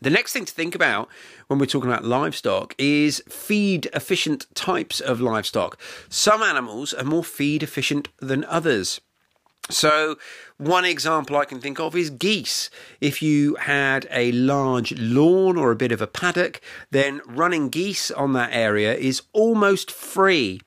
The 0.02 0.10
next 0.10 0.32
thing 0.32 0.44
to 0.46 0.52
think 0.52 0.74
about 0.74 1.08
when 1.46 1.60
we're 1.60 1.66
talking 1.66 1.88
about 1.88 2.04
livestock 2.04 2.74
is 2.76 3.22
feed 3.28 3.86
efficient 3.94 4.52
types 4.52 4.98
of 4.98 5.20
livestock. 5.20 5.78
Some 6.08 6.42
animals 6.42 6.92
are 6.92 7.04
more 7.04 7.22
feed 7.22 7.62
efficient 7.62 8.08
than 8.18 8.44
others. 8.46 9.00
So, 9.70 10.16
one 10.58 10.84
example 10.84 11.36
I 11.36 11.44
can 11.44 11.60
think 11.60 11.78
of 11.78 11.94
is 11.94 12.10
geese. 12.10 12.68
If 13.00 13.22
you 13.22 13.54
had 13.54 14.08
a 14.10 14.32
large 14.32 14.92
lawn 14.98 15.56
or 15.56 15.70
a 15.70 15.76
bit 15.76 15.92
of 15.92 16.02
a 16.02 16.08
paddock, 16.08 16.60
then 16.90 17.20
running 17.24 17.68
geese 17.68 18.10
on 18.10 18.32
that 18.32 18.50
area 18.52 18.96
is 18.96 19.22
almost 19.32 19.92
free. 19.92 20.62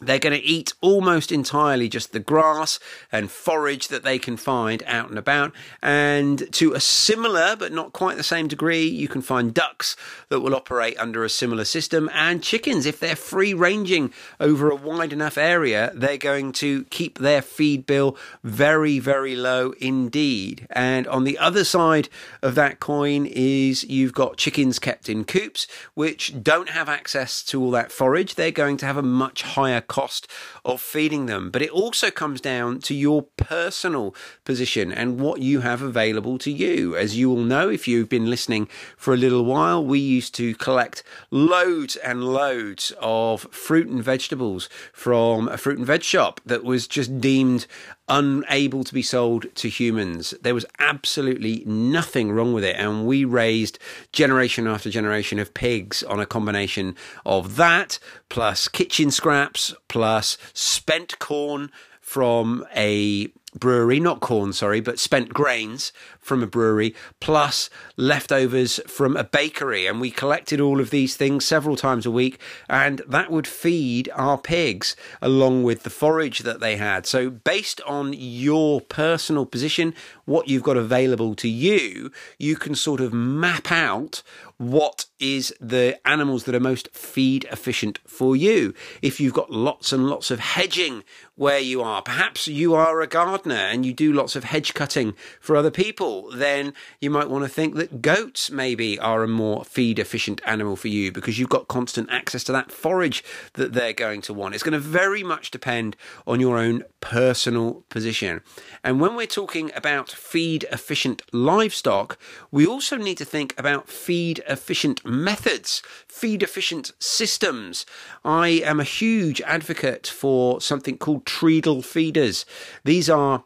They're 0.00 0.18
going 0.18 0.38
to 0.38 0.44
eat 0.44 0.72
almost 0.80 1.32
entirely 1.32 1.88
just 1.88 2.12
the 2.12 2.20
grass 2.20 2.78
and 3.10 3.30
forage 3.30 3.88
that 3.88 4.04
they 4.04 4.18
can 4.18 4.36
find 4.36 4.82
out 4.86 5.08
and 5.08 5.18
about. 5.18 5.52
And 5.82 6.50
to 6.52 6.74
a 6.74 6.80
similar, 6.80 7.56
but 7.56 7.72
not 7.72 7.92
quite 7.92 8.16
the 8.16 8.22
same 8.22 8.48
degree, 8.48 8.86
you 8.86 9.08
can 9.08 9.22
find 9.22 9.52
ducks 9.54 9.96
that 10.28 10.40
will 10.40 10.54
operate 10.54 10.98
under 10.98 11.24
a 11.24 11.30
similar 11.30 11.64
system. 11.64 12.08
And 12.12 12.42
chickens, 12.42 12.86
if 12.86 13.00
they're 13.00 13.16
free 13.16 13.54
ranging 13.54 14.12
over 14.38 14.70
a 14.70 14.76
wide 14.76 15.12
enough 15.12 15.38
area, 15.38 15.92
they're 15.94 16.16
going 16.16 16.52
to 16.52 16.84
keep 16.84 17.18
their 17.18 17.42
feed 17.42 17.86
bill 17.86 18.16
very, 18.44 18.98
very 18.98 19.34
low 19.34 19.72
indeed. 19.80 20.66
And 20.70 21.06
on 21.08 21.24
the 21.24 21.38
other 21.38 21.64
side 21.64 22.08
of 22.42 22.54
that 22.54 22.80
coin 22.80 23.26
is 23.26 23.84
you've 23.84 24.12
got 24.12 24.36
chickens 24.36 24.78
kept 24.78 25.08
in 25.08 25.24
coops, 25.24 25.66
which 25.94 26.42
don't 26.42 26.70
have 26.70 26.88
access 26.88 27.42
to 27.44 27.62
all 27.62 27.70
that 27.72 27.92
forage. 27.92 28.34
They're 28.34 28.50
going 28.50 28.76
to 28.78 28.86
have 28.86 28.96
a 28.96 29.02
much 29.02 29.42
higher 29.42 29.80
cost 29.88 30.28
of 30.68 30.82
feeding 30.82 31.26
them. 31.26 31.50
But 31.50 31.62
it 31.62 31.70
also 31.70 32.10
comes 32.10 32.42
down 32.42 32.80
to 32.80 32.94
your 32.94 33.22
personal 33.38 34.14
position 34.44 34.92
and 34.92 35.18
what 35.18 35.40
you 35.40 35.60
have 35.60 35.80
available 35.80 36.36
to 36.38 36.50
you. 36.50 36.94
As 36.94 37.16
you 37.16 37.30
will 37.30 37.42
know, 37.42 37.70
if 37.70 37.88
you've 37.88 38.10
been 38.10 38.28
listening 38.28 38.68
for 38.96 39.14
a 39.14 39.16
little 39.16 39.44
while, 39.46 39.82
we 39.82 39.98
used 39.98 40.34
to 40.34 40.54
collect 40.54 41.02
loads 41.30 41.96
and 41.96 42.22
loads 42.22 42.92
of 43.00 43.42
fruit 43.50 43.88
and 43.88 44.04
vegetables 44.04 44.68
from 44.92 45.48
a 45.48 45.56
fruit 45.56 45.78
and 45.78 45.86
veg 45.86 46.02
shop 46.02 46.40
that 46.44 46.62
was 46.62 46.86
just 46.86 47.18
deemed 47.18 47.66
unable 48.08 48.84
to 48.84 48.94
be 48.94 49.02
sold 49.02 49.54
to 49.54 49.68
humans. 49.68 50.32
There 50.40 50.54
was 50.54 50.66
absolutely 50.78 51.62
nothing 51.66 52.32
wrong 52.32 52.52
with 52.52 52.64
it. 52.64 52.76
And 52.76 53.06
we 53.06 53.24
raised 53.24 53.78
generation 54.12 54.66
after 54.66 54.90
generation 54.90 55.38
of 55.38 55.54
pigs 55.54 56.02
on 56.02 56.20
a 56.20 56.26
combination 56.26 56.96
of 57.26 57.56
that, 57.56 57.98
plus 58.28 58.68
kitchen 58.68 59.10
scraps, 59.10 59.74
plus 59.88 60.38
spent 60.58 61.18
corn 61.18 61.70
from 62.00 62.66
a 62.74 63.28
brewery, 63.58 64.00
not 64.00 64.20
corn, 64.20 64.52
sorry, 64.52 64.80
but 64.80 64.98
spent 64.98 65.34
grains 65.34 65.92
from 66.20 66.42
a 66.42 66.46
brewery, 66.46 66.94
plus 67.20 67.70
leftovers 67.96 68.80
from 68.86 69.16
a 69.16 69.24
bakery. 69.24 69.86
And 69.86 70.00
we 70.00 70.10
collected 70.10 70.60
all 70.60 70.80
of 70.80 70.90
these 70.90 71.16
things 71.16 71.44
several 71.44 71.76
times 71.76 72.06
a 72.06 72.10
week, 72.10 72.40
and 72.68 73.02
that 73.08 73.30
would 73.30 73.46
feed 73.46 74.10
our 74.14 74.38
pigs 74.38 74.96
along 75.22 75.62
with 75.62 75.82
the 75.82 75.90
forage 75.90 76.40
that 76.40 76.60
they 76.60 76.76
had. 76.76 77.06
So, 77.06 77.30
based 77.30 77.80
on 77.82 78.14
your 78.16 78.80
personal 78.80 79.46
position, 79.46 79.94
what 80.24 80.48
you've 80.48 80.62
got 80.62 80.76
available 80.76 81.34
to 81.36 81.48
you, 81.48 82.10
you 82.38 82.56
can 82.56 82.74
sort 82.74 83.00
of 83.00 83.12
map 83.12 83.72
out 83.72 84.22
what 84.58 85.06
is 85.20 85.54
the 85.60 85.98
animals 86.06 86.44
that 86.44 86.54
are 86.54 86.60
most 86.60 86.88
feed 86.92 87.44
efficient 87.50 88.00
for 88.06 88.36
you. 88.36 88.74
If 89.00 89.20
you've 89.20 89.32
got 89.32 89.50
lots 89.50 89.92
and 89.92 90.08
lots 90.08 90.30
of 90.30 90.40
hedging 90.40 91.04
where 91.36 91.60
you 91.60 91.80
are, 91.80 92.02
perhaps 92.02 92.48
you 92.48 92.74
are 92.74 93.00
a 93.00 93.06
gardener 93.06 93.47
and 93.54 93.84
you 93.84 93.92
do 93.92 94.12
lots 94.12 94.36
of 94.36 94.44
hedge 94.44 94.74
cutting 94.74 95.14
for 95.40 95.56
other 95.56 95.70
people, 95.70 96.30
then 96.32 96.72
you 97.00 97.10
might 97.10 97.30
want 97.30 97.44
to 97.44 97.48
think 97.48 97.74
that 97.76 98.02
goats 98.02 98.50
maybe 98.50 98.98
are 98.98 99.22
a 99.22 99.28
more 99.28 99.64
feed 99.64 99.98
efficient 99.98 100.40
animal 100.44 100.76
for 100.76 100.88
you 100.88 101.12
because 101.12 101.38
you've 101.38 101.48
got 101.48 101.68
constant 101.68 102.08
access 102.10 102.44
to 102.44 102.52
that 102.52 102.70
forage 102.72 103.24
that 103.54 103.72
they're 103.72 103.92
going 103.92 104.20
to 104.22 104.34
want. 104.34 104.54
It's 104.54 104.62
going 104.62 104.72
to 104.72 104.78
very 104.78 105.22
much 105.22 105.50
depend 105.50 105.96
on 106.26 106.40
your 106.40 106.58
own 106.58 106.84
personal 107.00 107.84
position. 107.88 108.42
And 108.82 109.00
when 109.00 109.14
we're 109.14 109.26
talking 109.26 109.70
about 109.74 110.10
feed 110.10 110.66
efficient 110.70 111.22
livestock, 111.32 112.18
we 112.50 112.66
also 112.66 112.96
need 112.96 113.18
to 113.18 113.24
think 113.24 113.54
about 113.58 113.88
feed 113.88 114.42
efficient 114.48 115.04
methods, 115.04 115.82
feed 116.06 116.42
efficient 116.42 116.92
systems. 116.98 117.86
I 118.24 118.48
am 118.48 118.80
a 118.80 118.84
huge 118.84 119.40
advocate 119.42 120.06
for 120.06 120.60
something 120.60 120.98
called 120.98 121.26
treadle 121.26 121.82
feeders. 121.82 122.44
These 122.84 123.08
are 123.08 123.37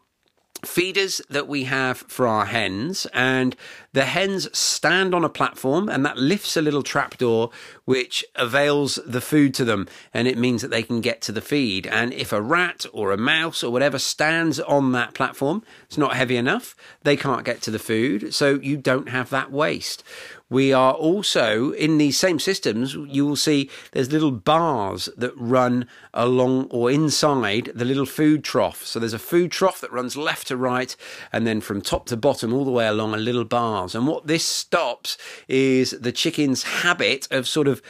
feeders 0.64 1.20
that 1.28 1.48
we 1.48 1.64
have 1.64 1.98
for 1.98 2.26
our 2.26 2.46
hens 2.46 3.06
and 3.12 3.56
the 3.92 4.04
hens 4.04 4.48
stand 4.56 5.14
on 5.14 5.24
a 5.24 5.28
platform 5.28 5.88
and 5.88 6.06
that 6.06 6.16
lifts 6.16 6.56
a 6.56 6.62
little 6.62 6.84
trapdoor 6.84 7.50
which 7.84 8.24
avails 8.36 8.98
the 9.04 9.20
food 9.20 9.52
to 9.54 9.64
them 9.64 9.88
and 10.14 10.28
it 10.28 10.38
means 10.38 10.62
that 10.62 10.70
they 10.70 10.82
can 10.82 11.00
get 11.00 11.20
to 11.20 11.32
the 11.32 11.40
feed. 11.40 11.86
And 11.88 12.12
if 12.12 12.32
a 12.32 12.40
rat 12.40 12.86
or 12.92 13.10
a 13.10 13.16
mouse 13.16 13.64
or 13.64 13.72
whatever 13.72 13.98
stands 13.98 14.60
on 14.60 14.92
that 14.92 15.14
platform 15.14 15.64
it's 15.86 15.98
not 15.98 16.14
heavy 16.14 16.36
enough 16.36 16.76
they 17.02 17.16
can't 17.16 17.44
get 17.44 17.60
to 17.62 17.70
the 17.70 17.78
food 17.78 18.32
so 18.32 18.54
you 18.54 18.76
don't 18.76 19.08
have 19.08 19.30
that 19.30 19.50
waste 19.50 20.04
we 20.52 20.72
are 20.72 20.92
also 20.92 21.72
in 21.72 21.96
these 21.96 22.18
same 22.18 22.38
systems, 22.38 22.94
you 22.94 23.24
will 23.26 23.36
see 23.36 23.70
there's 23.92 24.12
little 24.12 24.30
bars 24.30 25.08
that 25.16 25.32
run 25.36 25.86
along 26.12 26.66
or 26.70 26.90
inside 26.90 27.70
the 27.74 27.86
little 27.86 28.04
food 28.04 28.44
trough. 28.44 28.84
So 28.84 29.00
there's 29.00 29.14
a 29.14 29.18
food 29.18 29.50
trough 29.50 29.80
that 29.80 29.90
runs 29.90 30.14
left 30.14 30.48
to 30.48 30.56
right 30.58 30.94
and 31.32 31.46
then 31.46 31.62
from 31.62 31.80
top 31.80 32.04
to 32.06 32.18
bottom 32.18 32.52
all 32.52 32.66
the 32.66 32.70
way 32.70 32.86
along 32.86 33.14
a 33.14 33.16
little 33.16 33.46
bars. 33.46 33.94
And 33.94 34.06
what 34.06 34.26
this 34.26 34.44
stops 34.44 35.16
is 35.48 35.92
the 35.92 36.12
chicken's 36.12 36.64
habit 36.64 37.26
of 37.30 37.48
sort 37.48 37.66
of 37.66 37.80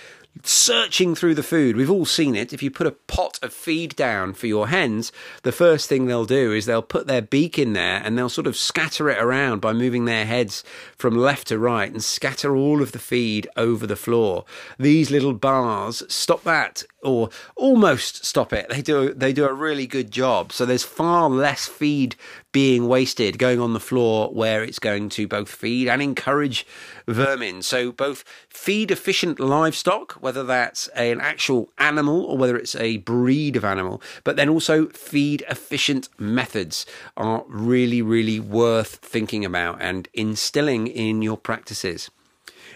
searching 0.43 1.15
through 1.15 1.35
the 1.35 1.43
food. 1.43 1.77
We've 1.77 1.91
all 1.91 2.07
seen 2.07 2.35
it. 2.35 2.53
If 2.53 2.62
you 2.62 2.71
put 2.71 2.87
a 2.87 2.93
pot 2.93 3.39
of 3.43 3.53
feed 3.53 3.95
down 3.97 4.35
for 4.35 4.47
your 4.47 4.69
hens, 4.69 5.12
the 5.43 5.53
first 5.53 5.89
thing 5.89 6.07
they'll 6.07 6.25
do 6.25 6.53
is 6.53 6.67
they'll 6.67 6.83
put 6.83 7.07
their 7.07 7.23
beak 7.23 7.59
in 7.59 7.75
there 7.75 8.01
and 8.05 8.17
they'll 8.17 8.29
sort 8.29 8.47
of 8.47 8.57
scatter 8.57 9.09
it 9.11 9.19
around 9.19 9.61
by 9.61 9.73
moving 9.73 10.05
their 10.05 10.25
heads 10.25 10.65
from 10.97 11.17
left 11.17 11.49
to 11.49 11.59
right 11.59 11.91
and 11.91 12.03
scatter 12.03 12.57
all 12.57 12.83
of 12.83 12.93
the 12.93 12.99
feed 12.99 13.49
over 13.57 13.87
the 13.87 13.97
floor. 13.97 14.45
These 14.79 15.11
little 15.11 15.35
bars 15.35 16.03
stop 16.09 16.43
that 16.45 16.85
or 17.02 17.30
almost 17.56 18.25
stop 18.25 18.52
it. 18.52 18.68
They 18.68 18.82
do 18.82 19.12
they 19.12 19.32
do 19.32 19.47
a 19.47 19.52
really 19.52 19.87
good 19.87 20.11
job. 20.11 20.52
So 20.52 20.64
there's 20.64 20.85
far 20.85 21.28
less 21.28 21.66
feed 21.66 22.16
being 22.52 22.87
wasted 22.87 23.38
going 23.38 23.61
on 23.61 23.73
the 23.73 23.80
floor 23.80 24.28
where 24.32 24.62
it's 24.62 24.78
going 24.78 25.09
to 25.11 25.26
both 25.26 25.50
feed 25.50 25.88
and 25.88 26.02
encourage 26.02 26.66
vermin. 27.06 27.62
So 27.62 27.92
both 27.92 28.25
feed 28.49 28.90
efficient 28.90 29.40
livestock, 29.40 30.12
whether 30.14 30.44
that's 30.44 30.88
an 30.88 31.21
actual 31.21 31.71
animal 31.78 32.25
or 32.25 32.37
whether 32.37 32.56
it's 32.56 32.76
a 32.76 32.99
breed 32.99 33.56
of 33.56 33.64
animal, 33.64 34.02
but 34.25 34.37
then 34.37 34.49
also 34.49 34.88
feed 34.88 35.44
efficient 35.49 36.09
methods 36.18 36.87
are 37.16 37.44
really 37.49 38.02
really 38.02 38.40
worth 38.40 38.97
thinking 38.97 39.44
about 39.44 39.80
and 39.80 40.09
instilling 40.14 40.87
in 40.87 41.23
your 41.23 41.37
practices. 41.37 42.11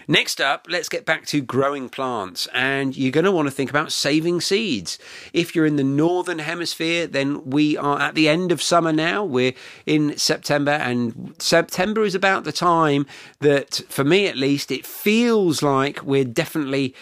Next 0.09 0.39
up, 0.39 0.67
let's 0.69 0.87
get 0.87 1.05
back 1.05 1.25
to 1.27 1.41
growing 1.41 1.89
plants. 1.89 2.47
And 2.53 2.95
you're 2.95 3.11
going 3.11 3.25
to 3.25 3.31
want 3.31 3.47
to 3.47 3.51
think 3.51 3.69
about 3.69 3.91
saving 3.91 4.39
seeds. 4.39 4.97
If 5.33 5.53
you're 5.53 5.65
in 5.65 5.75
the 5.75 5.83
northern 5.83 6.39
hemisphere, 6.39 7.07
then 7.07 7.49
we 7.49 7.75
are 7.75 7.99
at 7.99 8.15
the 8.15 8.29
end 8.29 8.53
of 8.53 8.61
summer 8.61 8.93
now. 8.93 9.25
We're 9.25 9.53
in 9.85 10.17
September, 10.17 10.71
and 10.71 11.35
September 11.39 12.03
is 12.03 12.15
about 12.15 12.45
the 12.45 12.53
time 12.53 13.05
that, 13.39 13.81
for 13.89 14.05
me 14.05 14.27
at 14.27 14.37
least, 14.37 14.71
it 14.71 14.85
feels 14.85 15.61
like 15.61 16.03
we're 16.03 16.23
definitely 16.23 16.95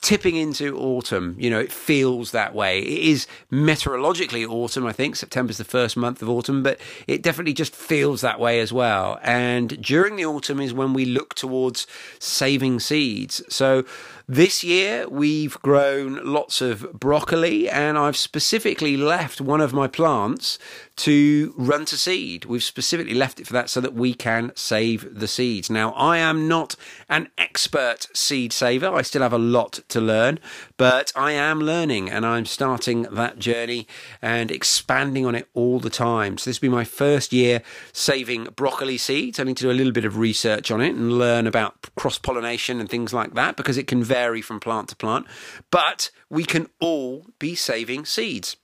tipping 0.00 0.36
into 0.36 0.76
autumn. 0.76 1.36
You 1.38 1.50
know, 1.50 1.60
it 1.60 1.72
feels 1.72 2.30
that 2.32 2.54
way. 2.54 2.80
It 2.80 3.02
is 3.04 3.26
meteorologically 3.50 4.44
autumn, 4.46 4.86
I 4.86 4.92
think. 4.92 5.16
September's 5.16 5.58
the 5.58 5.64
first 5.64 5.96
month 5.96 6.22
of 6.22 6.28
autumn, 6.28 6.62
but 6.62 6.80
it 7.06 7.22
definitely 7.22 7.54
just 7.54 7.74
feels 7.74 8.20
that 8.20 8.40
way 8.40 8.60
as 8.60 8.72
well. 8.72 9.18
And 9.22 9.80
during 9.82 10.16
the 10.16 10.26
autumn 10.26 10.60
is 10.60 10.72
when 10.72 10.92
we 10.92 11.04
look 11.04 11.34
towards 11.34 11.86
saving 12.18 12.80
seeds. 12.80 13.42
So 13.48 13.84
this 14.26 14.64
year, 14.64 15.06
we've 15.08 15.60
grown 15.60 16.24
lots 16.24 16.62
of 16.62 16.98
broccoli, 16.98 17.68
and 17.68 17.98
I've 17.98 18.16
specifically 18.16 18.96
left 18.96 19.40
one 19.40 19.60
of 19.60 19.74
my 19.74 19.86
plants 19.86 20.58
to 20.96 21.52
run 21.56 21.84
to 21.86 21.96
seed. 21.96 22.44
We've 22.44 22.62
specifically 22.62 23.14
left 23.14 23.40
it 23.40 23.46
for 23.46 23.52
that 23.52 23.68
so 23.68 23.80
that 23.80 23.94
we 23.94 24.14
can 24.14 24.52
save 24.54 25.18
the 25.18 25.26
seeds. 25.26 25.68
Now, 25.68 25.92
I 25.92 26.18
am 26.18 26.46
not 26.46 26.76
an 27.08 27.28
expert 27.36 28.06
seed 28.14 28.52
saver, 28.52 28.88
I 28.88 29.02
still 29.02 29.22
have 29.22 29.32
a 29.32 29.38
lot 29.38 29.80
to 29.88 30.00
learn, 30.00 30.38
but 30.76 31.12
I 31.16 31.32
am 31.32 31.60
learning 31.60 32.10
and 32.10 32.24
I'm 32.24 32.46
starting 32.46 33.02
that 33.02 33.38
journey 33.38 33.86
and 34.22 34.50
expanding 34.50 35.26
on 35.26 35.34
it 35.34 35.48
all 35.54 35.80
the 35.80 35.90
time. 35.90 36.38
So, 36.38 36.50
this 36.50 36.60
will 36.60 36.68
be 36.68 36.74
my 36.74 36.84
first 36.84 37.32
year 37.32 37.62
saving 37.92 38.44
broccoli 38.56 38.98
seeds. 38.98 39.40
I 39.40 39.44
need 39.44 39.56
to 39.56 39.64
do 39.64 39.70
a 39.70 39.72
little 39.72 39.92
bit 39.92 40.04
of 40.04 40.18
research 40.18 40.70
on 40.70 40.80
it 40.80 40.94
and 40.94 41.18
learn 41.18 41.46
about 41.46 41.90
cross 41.96 42.18
pollination 42.18 42.80
and 42.80 42.88
things 42.88 43.12
like 43.12 43.34
that 43.34 43.56
because 43.56 43.76
it 43.76 43.86
can 43.86 44.02
vary 44.02 44.42
from 44.42 44.60
plant 44.60 44.88
to 44.90 44.96
plant, 44.96 45.26
but 45.70 46.10
we 46.30 46.44
can 46.44 46.68
all 46.80 47.26
be 47.38 47.54
saving 47.54 48.04
seeds. 48.04 48.56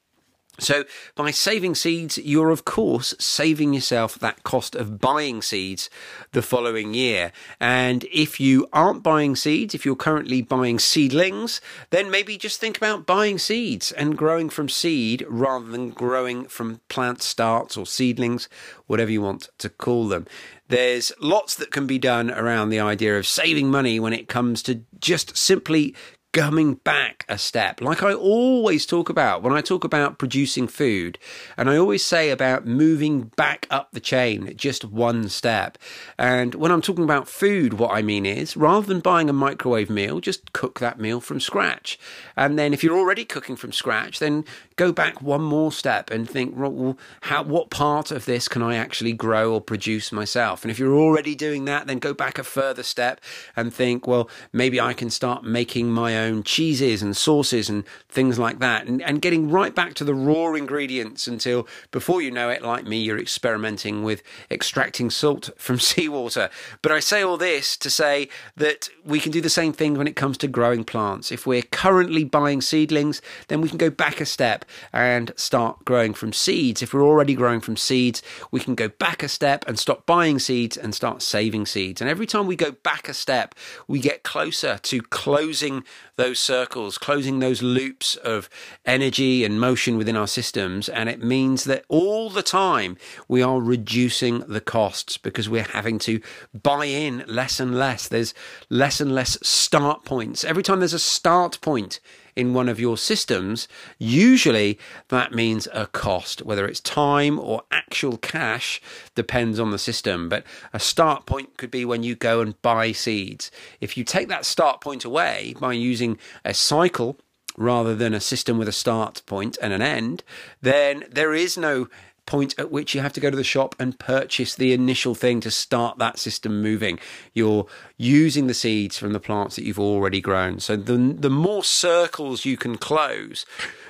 So, 0.60 0.84
by 1.14 1.30
saving 1.30 1.74
seeds, 1.74 2.18
you're 2.18 2.50
of 2.50 2.66
course 2.66 3.14
saving 3.18 3.72
yourself 3.72 4.18
that 4.18 4.42
cost 4.42 4.76
of 4.76 5.00
buying 5.00 5.40
seeds 5.40 5.88
the 6.32 6.42
following 6.42 6.92
year. 6.92 7.32
And 7.58 8.04
if 8.12 8.38
you 8.38 8.68
aren't 8.72 9.02
buying 9.02 9.36
seeds, 9.36 9.74
if 9.74 9.86
you're 9.86 9.96
currently 9.96 10.42
buying 10.42 10.78
seedlings, 10.78 11.62
then 11.88 12.10
maybe 12.10 12.36
just 12.36 12.60
think 12.60 12.76
about 12.76 13.06
buying 13.06 13.38
seeds 13.38 13.90
and 13.90 14.18
growing 14.18 14.50
from 14.50 14.68
seed 14.68 15.24
rather 15.28 15.66
than 15.66 15.90
growing 15.90 16.44
from 16.44 16.82
plant 16.88 17.22
starts 17.22 17.78
or 17.78 17.86
seedlings, 17.86 18.48
whatever 18.86 19.10
you 19.10 19.22
want 19.22 19.48
to 19.58 19.70
call 19.70 20.08
them. 20.08 20.26
There's 20.68 21.10
lots 21.20 21.56
that 21.56 21.72
can 21.72 21.86
be 21.86 21.98
done 21.98 22.30
around 22.30 22.68
the 22.68 22.80
idea 22.80 23.18
of 23.18 23.26
saving 23.26 23.70
money 23.70 23.98
when 23.98 24.12
it 24.12 24.28
comes 24.28 24.62
to 24.64 24.82
just 25.00 25.36
simply 25.36 25.96
coming 26.32 26.74
back 26.74 27.24
a 27.28 27.36
step, 27.36 27.80
like 27.80 28.02
I 28.02 28.14
always 28.14 28.86
talk 28.86 29.08
about 29.08 29.42
when 29.42 29.52
I 29.52 29.60
talk 29.60 29.82
about 29.82 30.18
producing 30.18 30.68
food. 30.68 31.18
And 31.56 31.68
I 31.68 31.76
always 31.76 32.04
say 32.04 32.30
about 32.30 32.66
moving 32.66 33.32
back 33.36 33.66
up 33.70 33.88
the 33.92 34.00
chain, 34.00 34.52
just 34.56 34.84
one 34.84 35.28
step. 35.28 35.76
And 36.18 36.54
when 36.54 36.70
I'm 36.70 36.82
talking 36.82 37.04
about 37.04 37.28
food, 37.28 37.74
what 37.74 37.90
I 37.90 38.02
mean 38.02 38.26
is 38.26 38.56
rather 38.56 38.86
than 38.86 39.00
buying 39.00 39.28
a 39.28 39.32
microwave 39.32 39.90
meal, 39.90 40.20
just 40.20 40.52
cook 40.52 40.78
that 40.78 41.00
meal 41.00 41.20
from 41.20 41.40
scratch. 41.40 41.98
And 42.36 42.58
then 42.58 42.72
if 42.72 42.84
you're 42.84 42.98
already 42.98 43.24
cooking 43.24 43.56
from 43.56 43.72
scratch, 43.72 44.20
then 44.20 44.44
go 44.76 44.92
back 44.92 45.20
one 45.20 45.42
more 45.42 45.72
step 45.72 46.10
and 46.10 46.30
think, 46.30 46.56
well, 46.56 46.96
how, 47.22 47.42
what 47.42 47.70
part 47.70 48.12
of 48.12 48.24
this 48.24 48.46
can 48.46 48.62
I 48.62 48.76
actually 48.76 49.12
grow 49.12 49.54
or 49.54 49.60
produce 49.60 50.12
myself? 50.12 50.62
And 50.62 50.70
if 50.70 50.78
you're 50.78 50.94
already 50.94 51.34
doing 51.34 51.64
that, 51.64 51.88
then 51.88 51.98
go 51.98 52.14
back 52.14 52.38
a 52.38 52.44
further 52.44 52.84
step 52.84 53.20
and 53.56 53.74
think, 53.74 54.06
well, 54.06 54.30
maybe 54.52 54.80
I 54.80 54.92
can 54.92 55.10
start 55.10 55.44
making 55.44 55.90
my 55.90 56.16
own 56.16 56.19
cheeses 56.44 57.02
and 57.02 57.16
sauces 57.16 57.68
and 57.68 57.84
things 58.08 58.38
like 58.38 58.58
that, 58.58 58.86
and, 58.86 59.02
and 59.02 59.22
getting 59.22 59.50
right 59.50 59.74
back 59.74 59.94
to 59.94 60.04
the 60.04 60.14
raw 60.14 60.54
ingredients 60.54 61.26
until 61.26 61.66
before 61.90 62.22
you 62.22 62.30
know 62.30 62.48
it, 62.48 62.62
like 62.62 62.84
me, 62.84 62.98
you're 62.98 63.18
experimenting 63.18 64.02
with 64.02 64.22
extracting 64.50 65.10
salt 65.10 65.50
from 65.56 65.78
seawater. 65.90 66.50
But 66.82 66.92
I 66.92 67.00
say 67.00 67.22
all 67.22 67.36
this 67.36 67.76
to 67.78 67.90
say 67.90 68.28
that 68.56 68.88
we 69.04 69.20
can 69.20 69.32
do 69.32 69.40
the 69.40 69.50
same 69.50 69.72
thing 69.72 69.94
when 69.94 70.06
it 70.06 70.16
comes 70.16 70.38
to 70.38 70.48
growing 70.48 70.84
plants. 70.84 71.32
If 71.32 71.46
we're 71.46 71.62
currently 71.62 72.24
buying 72.24 72.60
seedlings, 72.60 73.20
then 73.48 73.60
we 73.60 73.68
can 73.68 73.78
go 73.78 73.90
back 73.90 74.20
a 74.20 74.26
step 74.26 74.64
and 74.92 75.32
start 75.36 75.84
growing 75.84 76.14
from 76.14 76.32
seeds. 76.32 76.82
If 76.82 76.94
we're 76.94 77.06
already 77.06 77.34
growing 77.34 77.60
from 77.60 77.76
seeds, 77.76 78.22
we 78.50 78.60
can 78.60 78.74
go 78.74 78.88
back 78.88 79.22
a 79.22 79.28
step 79.28 79.64
and 79.66 79.78
stop 79.78 80.06
buying 80.06 80.38
seeds 80.38 80.76
and 80.76 80.94
start 80.94 81.22
saving 81.22 81.66
seeds. 81.66 82.00
And 82.00 82.08
every 82.10 82.26
time 82.26 82.46
we 82.46 82.56
go 82.56 82.72
back 82.72 83.08
a 83.08 83.14
step, 83.14 83.54
we 83.86 83.98
get 84.00 84.22
closer 84.22 84.78
to 84.78 85.02
closing 85.02 85.84
those 86.20 86.38
circles, 86.38 86.98
closing 86.98 87.38
those 87.38 87.62
loops 87.62 88.14
of 88.16 88.50
energy 88.84 89.42
and 89.42 89.58
motion 89.58 89.96
within 89.96 90.16
our 90.16 90.26
systems. 90.26 90.88
And 90.88 91.08
it 91.08 91.22
means 91.22 91.64
that 91.64 91.84
all 91.88 92.28
the 92.28 92.42
time 92.42 92.98
we 93.26 93.42
are 93.42 93.58
reducing 93.58 94.40
the 94.40 94.60
costs 94.60 95.16
because 95.16 95.48
we're 95.48 95.62
having 95.62 95.98
to 96.00 96.20
buy 96.52 96.84
in 96.84 97.24
less 97.26 97.58
and 97.58 97.74
less. 97.74 98.06
There's 98.06 98.34
less 98.68 99.00
and 99.00 99.14
less 99.14 99.38
start 99.42 100.04
points. 100.04 100.44
Every 100.44 100.62
time 100.62 100.80
there's 100.80 100.92
a 100.92 100.98
start 100.98 101.58
point 101.62 102.00
in 102.36 102.54
one 102.54 102.68
of 102.68 102.80
your 102.80 102.96
systems, 102.96 103.68
usually 103.98 104.78
that 105.08 105.32
means 105.32 105.68
a 105.72 105.86
cost, 105.86 106.42
whether 106.42 106.66
it's 106.66 106.80
time 106.80 107.38
or 107.38 107.62
actual 107.70 108.16
cash, 108.16 108.80
depends 109.14 109.58
on 109.58 109.70
the 109.70 109.78
system. 109.78 110.28
But 110.28 110.44
a 110.72 110.80
start 110.80 111.26
point 111.26 111.56
could 111.56 111.70
be 111.70 111.84
when 111.84 112.02
you 112.02 112.14
go 112.14 112.40
and 112.40 112.60
buy 112.62 112.92
seeds. 112.92 113.50
If 113.80 113.96
you 113.96 114.04
take 114.04 114.28
that 114.28 114.44
start 114.44 114.80
point 114.80 115.04
away 115.04 115.54
by 115.60 115.72
using 115.72 116.18
a 116.44 116.54
cycle 116.54 117.18
rather 117.56 117.94
than 117.94 118.14
a 118.14 118.20
system 118.20 118.58
with 118.58 118.68
a 118.68 118.72
start 118.72 119.22
point 119.26 119.58
and 119.60 119.72
an 119.72 119.82
end, 119.82 120.22
then 120.62 121.04
there 121.10 121.34
is 121.34 121.56
no 121.58 121.88
point 122.30 122.54
at 122.58 122.70
which 122.70 122.94
you 122.94 123.00
have 123.00 123.12
to 123.12 123.18
go 123.18 123.28
to 123.28 123.36
the 123.36 123.42
shop 123.42 123.74
and 123.80 123.98
purchase 123.98 124.54
the 124.54 124.72
initial 124.72 125.16
thing 125.16 125.40
to 125.40 125.50
start 125.50 125.98
that 125.98 126.16
system 126.16 126.62
moving. 126.62 126.96
You're 127.34 127.66
using 127.96 128.46
the 128.46 128.54
seeds 128.54 128.96
from 128.96 129.12
the 129.12 129.18
plants 129.18 129.56
that 129.56 129.64
you've 129.64 129.80
already 129.80 130.20
grown. 130.20 130.60
So 130.60 130.76
the 130.76 130.96
the 130.96 131.28
more 131.28 131.64
circles 131.64 132.44
you 132.44 132.56
can 132.56 132.76
close, 132.78 133.44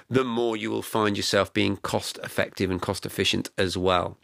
the 0.09 0.25
more 0.25 0.57
you 0.57 0.71
will 0.71 0.81
find 0.81 1.19
yourself 1.19 1.53
being 1.53 1.77
cost 1.77 2.19
effective 2.25 2.71
and 2.71 2.81
cost 2.81 3.05
efficient 3.05 3.51
as 3.59 3.77
well. 3.77 4.17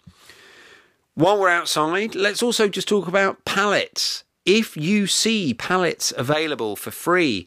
While 1.14 1.38
we're 1.38 1.50
outside, 1.50 2.14
let's 2.14 2.42
also 2.42 2.68
just 2.68 2.88
talk 2.88 3.06
about 3.06 3.44
pallets. 3.44 4.24
If 4.46 4.78
you 4.78 5.06
see 5.06 5.52
pallets 5.52 6.10
available 6.16 6.74
for 6.74 6.90
free, 6.90 7.46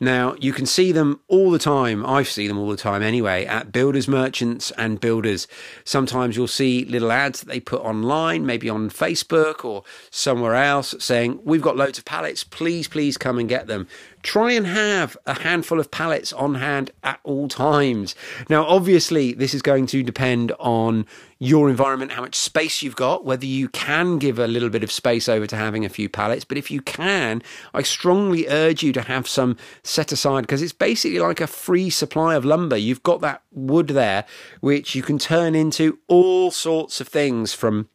now, 0.00 0.36
you 0.38 0.52
can 0.52 0.64
see 0.64 0.92
them 0.92 1.20
all 1.26 1.50
the 1.50 1.58
time. 1.58 2.06
I 2.06 2.22
see 2.22 2.46
them 2.46 2.56
all 2.56 2.68
the 2.68 2.76
time 2.76 3.02
anyway 3.02 3.44
at 3.46 3.72
builders 3.72 4.06
merchants 4.06 4.70
and 4.72 5.00
builders. 5.00 5.48
Sometimes 5.84 6.36
you'll 6.36 6.46
see 6.46 6.84
little 6.84 7.10
ads 7.10 7.40
that 7.40 7.48
they 7.48 7.58
put 7.58 7.82
online, 7.82 8.46
maybe 8.46 8.68
on 8.68 8.90
Facebook 8.90 9.64
or 9.64 9.82
somewhere 10.10 10.54
else, 10.54 10.94
saying, 11.00 11.40
We've 11.42 11.62
got 11.62 11.76
loads 11.76 11.98
of 11.98 12.04
pallets. 12.04 12.44
Please, 12.44 12.86
please 12.86 13.18
come 13.18 13.40
and 13.40 13.48
get 13.48 13.66
them 13.66 13.88
try 14.22 14.52
and 14.52 14.66
have 14.66 15.16
a 15.26 15.40
handful 15.40 15.80
of 15.80 15.90
pallets 15.90 16.32
on 16.32 16.56
hand 16.56 16.90
at 17.02 17.20
all 17.24 17.48
times. 17.48 18.14
Now, 18.48 18.64
obviously, 18.64 19.32
this 19.32 19.54
is 19.54 19.62
going 19.62 19.86
to 19.86 20.02
depend 20.02 20.52
on 20.58 21.06
your 21.38 21.70
environment, 21.70 22.12
how 22.12 22.22
much 22.22 22.34
space 22.34 22.82
you've 22.82 22.96
got, 22.96 23.24
whether 23.24 23.46
you 23.46 23.68
can 23.68 24.18
give 24.18 24.38
a 24.38 24.48
little 24.48 24.70
bit 24.70 24.82
of 24.82 24.90
space 24.90 25.28
over 25.28 25.46
to 25.46 25.56
having 25.56 25.84
a 25.84 25.88
few 25.88 26.08
pallets. 26.08 26.44
But 26.44 26.58
if 26.58 26.70
you 26.70 26.80
can, 26.80 27.42
I 27.72 27.82
strongly 27.82 28.48
urge 28.48 28.82
you 28.82 28.92
to 28.94 29.02
have 29.02 29.28
some 29.28 29.56
set 29.84 30.10
aside 30.10 30.42
because 30.42 30.62
it's 30.62 30.72
basically 30.72 31.20
like 31.20 31.40
a 31.40 31.46
free 31.46 31.90
supply 31.90 32.34
of 32.34 32.44
lumber. 32.44 32.76
You've 32.76 33.04
got 33.04 33.20
that 33.20 33.42
wood 33.52 33.88
there, 33.88 34.24
which 34.60 34.94
you 34.94 35.02
can 35.02 35.18
turn 35.18 35.54
into 35.54 35.98
all 36.08 36.50
sorts 36.50 37.00
of 37.00 37.08
things 37.08 37.54
from 37.54 37.88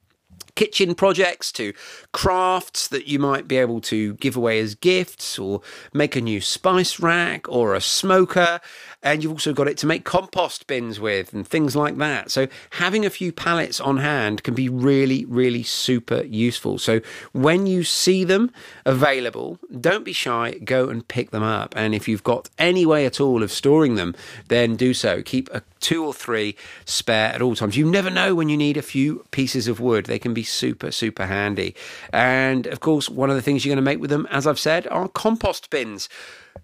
kitchen 0.56 0.96
projects 0.96 1.52
to 1.54 1.74
crafts 2.12 2.88
that 2.88 3.08
you 3.08 3.20
might 3.20 3.48
be 3.48 3.58
able 3.58 3.82
to 3.82 4.14
give 4.16 4.36
away 4.36 4.60
as 4.60 4.76
gifts 4.76 5.40
or 5.40 5.62
make 5.94 6.16
a 6.16 6.22
new 6.22 6.42
spice 6.42 7.00
rack 7.00 7.48
or 7.50 7.74
a 7.74 7.82
smoker. 7.82 8.60
And 9.04 9.22
you've 9.22 9.34
also 9.34 9.54
got 9.54 9.68
it 9.68 9.78
to 9.80 9.86
make 9.86 10.06
compost 10.06 10.66
bins 10.66 11.00
with 11.00 11.34
and 11.34 11.48
things 11.48 11.76
like 11.76 11.98
that. 11.98 12.32
So 12.32 12.48
having 12.72 13.06
a 13.06 13.10
few 13.10 13.32
pallets 13.32 13.80
on 13.80 13.98
hand 13.98 14.44
can 14.44 14.56
be 14.56 14.70
really, 14.70 15.26
really 15.26 15.62
super 15.62 16.24
useful. 16.24 16.80
So 16.80 17.02
when 17.34 17.68
you 17.68 17.84
see 17.84 18.24
them 18.24 18.52
available, 18.86 19.60
don't 19.80 20.06
be 20.06 20.14
shy, 20.14 20.52
go 20.64 20.90
and 20.90 21.08
pick 21.08 21.32
them 21.32 21.44
up. 21.44 21.76
And 21.76 21.94
if 21.94 22.08
you've 22.08 22.24
got 22.24 22.50
any 22.58 22.86
way 22.86 23.06
at 23.06 23.20
all 23.20 23.44
of 23.44 23.52
storing 23.52 23.96
them, 23.96 24.16
then 24.48 24.76
do 24.76 24.94
so. 24.94 25.22
Keep 25.22 25.50
a 25.54 25.62
two 25.82 26.06
or 26.06 26.14
three 26.14 26.56
spare 26.86 27.34
at 27.34 27.42
all 27.42 27.56
times. 27.56 27.76
You 27.76 27.90
never 27.90 28.10
know 28.10 28.34
when 28.34 28.48
you 28.48 28.56
need 28.56 28.78
a 28.78 28.82
few 28.82 29.26
pieces 29.32 29.68
of 29.68 29.82
wood. 29.82 30.06
They 30.06 30.18
can 30.18 30.34
be 30.34 30.44
super, 30.44 30.92
super 30.92 31.26
handy. 31.26 31.76
And 32.14 32.68
of 32.68 32.80
course, 32.80 33.10
one 33.10 33.30
of 33.30 33.36
the 33.36 33.42
things 33.42 33.66
you're 33.66 33.76
going 33.76 33.84
to 33.84 33.92
make 33.92 34.00
with 34.00 34.10
them, 34.10 34.28
as 34.32 34.48
I've 34.48 34.60
said, 34.60 34.88
are 34.88 35.10
compost 35.10 35.70
bins. 35.70 36.08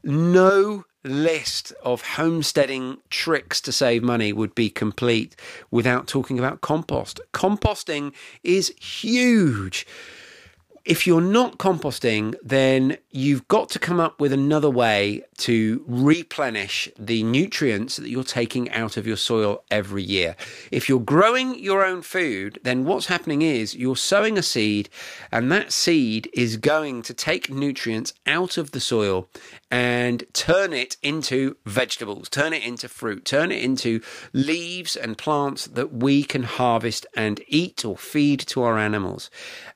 No 0.04 0.86
list 1.04 1.74
of 1.84 2.02
homesteading 2.02 2.98
tricks 3.10 3.62
to 3.62 3.72
save 3.72 4.04
money 4.04 4.34
would 4.34 4.54
be 4.56 4.70
complete 4.70 5.36
without 5.72 6.08
talking 6.08 6.38
about 6.38 6.62
compost. 6.62 7.20
Composting 7.34 8.14
is 8.44 8.74
huge 8.80 9.86
if 10.86 11.06
you're 11.06 11.22
not 11.22 11.58
composting, 11.58 12.36
then 12.44 12.98
you've 13.12 13.48
got 13.48 13.70
to 13.70 13.80
come 13.80 14.00
up 14.00 14.20
with 14.20 14.34
another 14.34 14.70
way 14.70 15.24
to 15.38 15.84
replenish 15.88 16.89
the 16.98 17.24
nutrients 17.24 17.98
that 17.98 18.10
you're 18.10 18.24
taking 18.24 18.70
out 18.72 18.98
of 18.98 19.08
your 19.08 19.18
soil 19.18 19.63
every 19.72 20.04
year. 20.04 20.36
If 20.72 20.89
you're 20.89 21.00
growing 21.00 21.58
your 21.60 21.84
own 21.84 22.02
food, 22.02 22.60
then 22.63 22.86
what's 22.86 23.08
happening 23.08 23.42
is 23.42 23.76
you're 23.76 23.96
sowing 23.96 24.38
a 24.38 24.44
seed, 24.44 24.89
and 25.32 25.52
that 25.52 25.72
seed 25.72 26.30
is 26.34 26.58
going 26.58 27.02
to 27.04 27.13
take 27.13 27.50
nutrients 27.50 28.13
out 28.26 28.58
of 28.58 28.72
the 28.72 28.80
soil 28.80 29.30
and 29.72 30.24
turn 30.34 30.74
it 30.74 30.98
into 31.04 31.58
vegetables, 31.65 32.30
turn 32.30 32.54
it 32.54 32.63
into 32.63 32.88
fruit, 32.89 33.26
turn 33.26 33.52
it 33.52 33.62
into 33.63 34.02
leaves 34.34 34.96
and 34.96 35.18
plants 35.18 35.65
that 35.65 35.94
we 35.94 36.24
can 36.24 36.44
harvest 36.44 37.06
and 37.15 37.42
eat 37.48 37.86
or 37.86 37.98
feed 37.98 38.39
to 38.39 38.63
our 38.63 38.78
animals. 38.78 39.30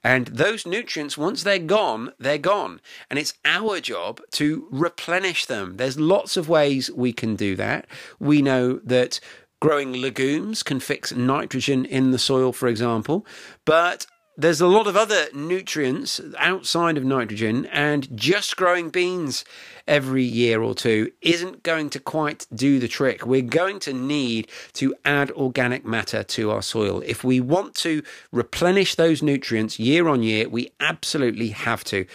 And 0.03 0.27
those 0.27 0.65
nutrients, 0.65 1.02
once 1.17 1.43
they're 1.43 1.59
gone, 1.59 2.13
they're 2.19 2.37
gone. 2.37 2.81
And 3.09 3.19
it's 3.19 3.33
our 3.45 3.79
job 3.79 4.21
to 4.31 4.67
replenish 4.71 5.45
them. 5.45 5.77
There's 5.77 5.99
lots 5.99 6.37
of 6.37 6.49
ways 6.49 6.89
we 6.91 7.13
can 7.13 7.35
do 7.35 7.55
that. 7.55 7.87
We 8.19 8.41
know 8.41 8.79
that 8.83 9.19
growing 9.61 9.93
legumes 9.93 10.61
can 10.63 10.79
fix 10.79 11.13
nitrogen 11.13 11.85
in 11.85 12.11
the 12.11 12.19
soil, 12.19 12.51
for 12.51 12.67
example. 12.67 13.25
But 13.65 14.05
there's 14.35 14.61
a 14.61 14.67
lot 14.67 14.87
of 14.87 14.97
other 14.97 15.27
nutrients 15.33 16.19
outside 16.39 16.97
of 16.97 17.03
nitrogen, 17.03 17.65
and 17.67 18.07
just 18.17 18.57
growing 18.57 18.89
beans 18.89 19.45
every 19.87 20.23
year 20.23 20.61
or 20.61 20.73
two 20.73 21.11
isn't 21.21 21.61
going 21.61 21.89
to 21.91 21.99
quite 21.99 22.47
do 22.53 22.79
the 22.79 22.87
trick. 22.87 23.25
We're 23.25 23.41
going 23.41 23.79
to 23.81 23.93
need 23.93 24.47
to 24.73 24.95
add 25.05 25.29
organic 25.31 25.85
matter 25.85 26.23
to 26.23 26.51
our 26.51 26.61
soil. 26.61 27.03
If 27.05 27.23
we 27.23 27.39
want 27.39 27.75
to 27.75 28.01
replenish 28.31 28.95
those 28.95 29.21
nutrients 29.21 29.77
year 29.77 30.07
on 30.07 30.23
year, 30.23 30.49
we 30.49 30.71
absolutely 30.79 31.49
have 31.49 31.83
to. 31.85 32.05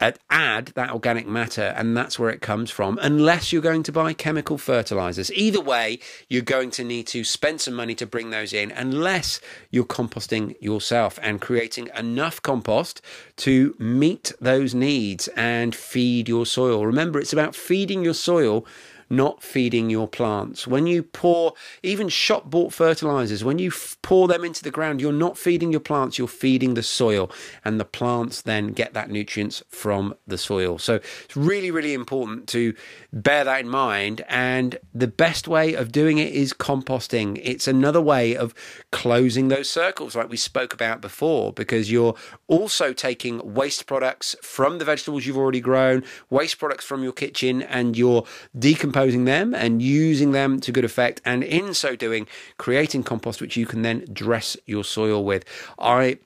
Add 0.00 0.66
that 0.74 0.90
organic 0.90 1.26
matter, 1.26 1.72
and 1.76 1.96
that's 1.96 2.18
where 2.18 2.30
it 2.30 2.40
comes 2.40 2.70
from, 2.70 2.98
unless 3.00 3.52
you're 3.52 3.62
going 3.62 3.82
to 3.84 3.92
buy 3.92 4.12
chemical 4.12 4.58
fertilizers. 4.58 5.32
Either 5.32 5.60
way, 5.60 5.98
you're 6.28 6.42
going 6.42 6.70
to 6.72 6.84
need 6.84 7.06
to 7.06 7.24
spend 7.24 7.60
some 7.60 7.74
money 7.74 7.94
to 7.94 8.06
bring 8.06 8.30
those 8.30 8.52
in, 8.52 8.70
unless 8.72 9.40
you're 9.70 9.84
composting 9.84 10.60
yourself 10.60 11.18
and 11.22 11.40
creating 11.40 11.88
enough 11.96 12.42
compost 12.42 13.00
to 13.36 13.74
meet 13.78 14.32
those 14.40 14.74
needs 14.74 15.28
and 15.28 15.74
feed 15.74 16.28
your 16.28 16.44
soil. 16.44 16.84
Remember, 16.86 17.18
it's 17.18 17.32
about 17.32 17.54
feeding 17.54 18.02
your 18.02 18.14
soil 18.14 18.66
not 19.10 19.42
feeding 19.42 19.90
your 19.90 20.08
plants. 20.08 20.66
When 20.66 20.86
you 20.86 21.02
pour 21.02 21.54
even 21.82 22.08
shop 22.08 22.50
bought 22.50 22.72
fertilizers, 22.72 23.44
when 23.44 23.58
you 23.58 23.68
f- 23.68 23.96
pour 24.02 24.28
them 24.28 24.44
into 24.44 24.62
the 24.62 24.70
ground, 24.70 25.00
you're 25.00 25.12
not 25.12 25.36
feeding 25.36 25.70
your 25.70 25.80
plants, 25.80 26.18
you're 26.18 26.28
feeding 26.28 26.74
the 26.74 26.82
soil, 26.82 27.30
and 27.64 27.78
the 27.78 27.84
plants 27.84 28.42
then 28.42 28.68
get 28.68 28.94
that 28.94 29.10
nutrients 29.10 29.62
from 29.68 30.14
the 30.26 30.38
soil. 30.38 30.78
So 30.78 30.94
it's 31.24 31.36
really, 31.36 31.70
really 31.70 31.94
important 31.94 32.48
to 32.48 32.74
bear 33.12 33.44
that 33.44 33.60
in 33.60 33.68
mind. 33.68 34.24
And 34.28 34.78
the 34.94 35.06
best 35.06 35.46
way 35.46 35.74
of 35.74 35.92
doing 35.92 36.18
it 36.18 36.32
is 36.32 36.52
composting. 36.52 37.40
It's 37.42 37.68
another 37.68 38.00
way 38.00 38.36
of 38.36 38.54
closing 38.90 39.48
those 39.48 39.68
circles, 39.68 40.16
like 40.16 40.30
we 40.30 40.36
spoke 40.36 40.72
about 40.72 41.00
before, 41.00 41.52
because 41.52 41.90
you're 41.90 42.14
also 42.46 42.92
taking 42.92 43.54
waste 43.54 43.86
products 43.86 44.34
from 44.42 44.78
the 44.78 44.84
vegetables 44.84 45.26
you've 45.26 45.36
already 45.36 45.60
grown, 45.60 46.04
waste 46.30 46.58
products 46.58 46.84
from 46.84 47.02
your 47.02 47.12
kitchen, 47.12 47.62
and 47.62 47.96
you're 47.96 48.24
decomposing 48.58 48.93
decomposing 48.94 49.24
them 49.24 49.54
and 49.54 49.82
using 49.82 50.30
them 50.30 50.60
to 50.60 50.70
good 50.70 50.84
effect, 50.84 51.20
and 51.24 51.42
in 51.42 51.74
so 51.74 51.96
doing, 51.96 52.28
creating 52.58 53.02
compost 53.02 53.40
which 53.40 53.56
you 53.56 53.66
can 53.66 53.82
then 53.82 54.04
dress 54.12 54.56
your 54.66 54.84
soil 54.84 55.24
with. 55.24 55.44
I 55.80 56.18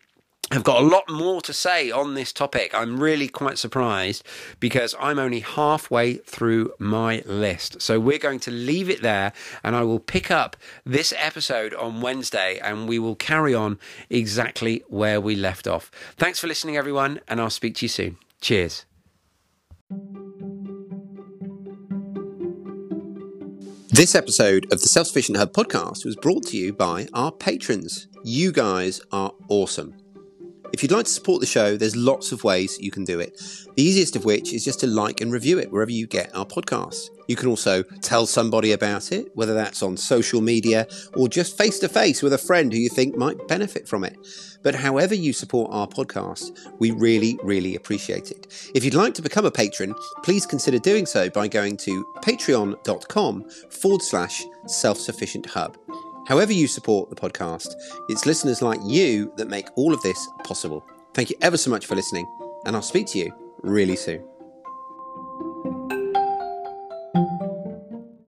have 0.50 0.64
got 0.64 0.82
a 0.82 0.86
lot 0.86 1.10
more 1.10 1.40
to 1.42 1.52
say 1.52 1.90
on 1.90 2.14
this 2.14 2.30
topic. 2.30 2.74
I'm 2.74 3.00
really 3.00 3.28
quite 3.28 3.58
surprised 3.58 4.22
because 4.60 4.94
I'm 5.00 5.18
only 5.18 5.40
halfway 5.40 6.14
through 6.14 6.72
my 6.78 7.22
list. 7.26 7.80
So 7.80 7.98
we're 7.98 8.18
going 8.18 8.40
to 8.40 8.50
leave 8.50 8.88
it 8.90 9.02
there 9.02 9.32
and 9.62 9.74
I 9.74 9.82
will 9.82 10.00
pick 10.00 10.30
up 10.30 10.56
this 10.86 11.12
episode 11.16 11.74
on 11.74 12.00
Wednesday 12.00 12.58
and 12.62 12.88
we 12.88 12.98
will 12.98 13.16
carry 13.16 13.54
on 13.54 13.78
exactly 14.08 14.82
where 14.88 15.20
we 15.20 15.36
left 15.36 15.66
off. 15.66 15.90
Thanks 16.16 16.38
for 16.38 16.46
listening, 16.46 16.78
everyone, 16.78 17.20
and 17.28 17.40
I'll 17.40 17.50
speak 17.50 17.74
to 17.76 17.84
you 17.84 17.90
soon. 17.90 18.16
Cheers. 18.40 18.86
This 23.98 24.14
episode 24.14 24.72
of 24.72 24.80
the 24.80 24.86
Self 24.86 25.08
Sufficient 25.08 25.38
Hub 25.38 25.52
podcast 25.52 26.04
was 26.04 26.14
brought 26.14 26.46
to 26.46 26.56
you 26.56 26.72
by 26.72 27.08
our 27.14 27.32
patrons. 27.32 28.06
You 28.22 28.52
guys 28.52 29.00
are 29.10 29.32
awesome. 29.48 29.96
If 30.72 30.82
you'd 30.82 30.92
like 30.92 31.06
to 31.06 31.10
support 31.10 31.40
the 31.40 31.46
show, 31.46 31.76
there's 31.76 31.96
lots 31.96 32.30
of 32.30 32.44
ways 32.44 32.78
you 32.78 32.90
can 32.90 33.04
do 33.04 33.20
it. 33.20 33.40
The 33.74 33.82
easiest 33.82 34.16
of 34.16 34.24
which 34.24 34.52
is 34.52 34.64
just 34.64 34.80
to 34.80 34.86
like 34.86 35.20
and 35.20 35.32
review 35.32 35.58
it 35.58 35.72
wherever 35.72 35.90
you 35.90 36.06
get 36.06 36.34
our 36.34 36.44
podcast. 36.44 37.08
You 37.26 37.36
can 37.36 37.48
also 37.48 37.82
tell 37.82 38.26
somebody 38.26 38.72
about 38.72 39.12
it, 39.12 39.30
whether 39.34 39.54
that's 39.54 39.82
on 39.82 39.96
social 39.96 40.40
media 40.40 40.86
or 41.14 41.28
just 41.28 41.56
face 41.56 41.78
to 41.80 41.88
face 41.88 42.22
with 42.22 42.32
a 42.32 42.38
friend 42.38 42.72
who 42.72 42.78
you 42.78 42.88
think 42.88 43.16
might 43.16 43.48
benefit 43.48 43.86
from 43.88 44.04
it. 44.04 44.16
But 44.62 44.74
however 44.74 45.14
you 45.14 45.32
support 45.32 45.70
our 45.72 45.86
podcast, 45.86 46.58
we 46.78 46.90
really, 46.90 47.38
really 47.42 47.76
appreciate 47.76 48.30
it. 48.30 48.70
If 48.74 48.84
you'd 48.84 48.94
like 48.94 49.14
to 49.14 49.22
become 49.22 49.46
a 49.46 49.50
patron, 49.50 49.94
please 50.22 50.46
consider 50.46 50.78
doing 50.78 51.06
so 51.06 51.30
by 51.30 51.48
going 51.48 51.76
to 51.78 52.04
patreon.com 52.22 53.48
forward 53.70 54.02
slash 54.02 54.44
self 54.66 54.98
sufficient 54.98 55.46
hub. 55.46 55.76
However, 56.28 56.52
you 56.52 56.66
support 56.68 57.08
the 57.08 57.16
podcast, 57.16 57.74
it's 58.10 58.26
listeners 58.26 58.60
like 58.60 58.78
you 58.84 59.32
that 59.38 59.48
make 59.48 59.66
all 59.76 59.94
of 59.94 60.02
this 60.02 60.28
possible. 60.44 60.84
Thank 61.14 61.30
you 61.30 61.36
ever 61.40 61.56
so 61.56 61.70
much 61.70 61.86
for 61.86 61.94
listening, 61.94 62.26
and 62.66 62.76
I'll 62.76 62.82
speak 62.82 63.06
to 63.08 63.18
you 63.18 63.32
really 63.62 63.96
soon. 63.96 64.22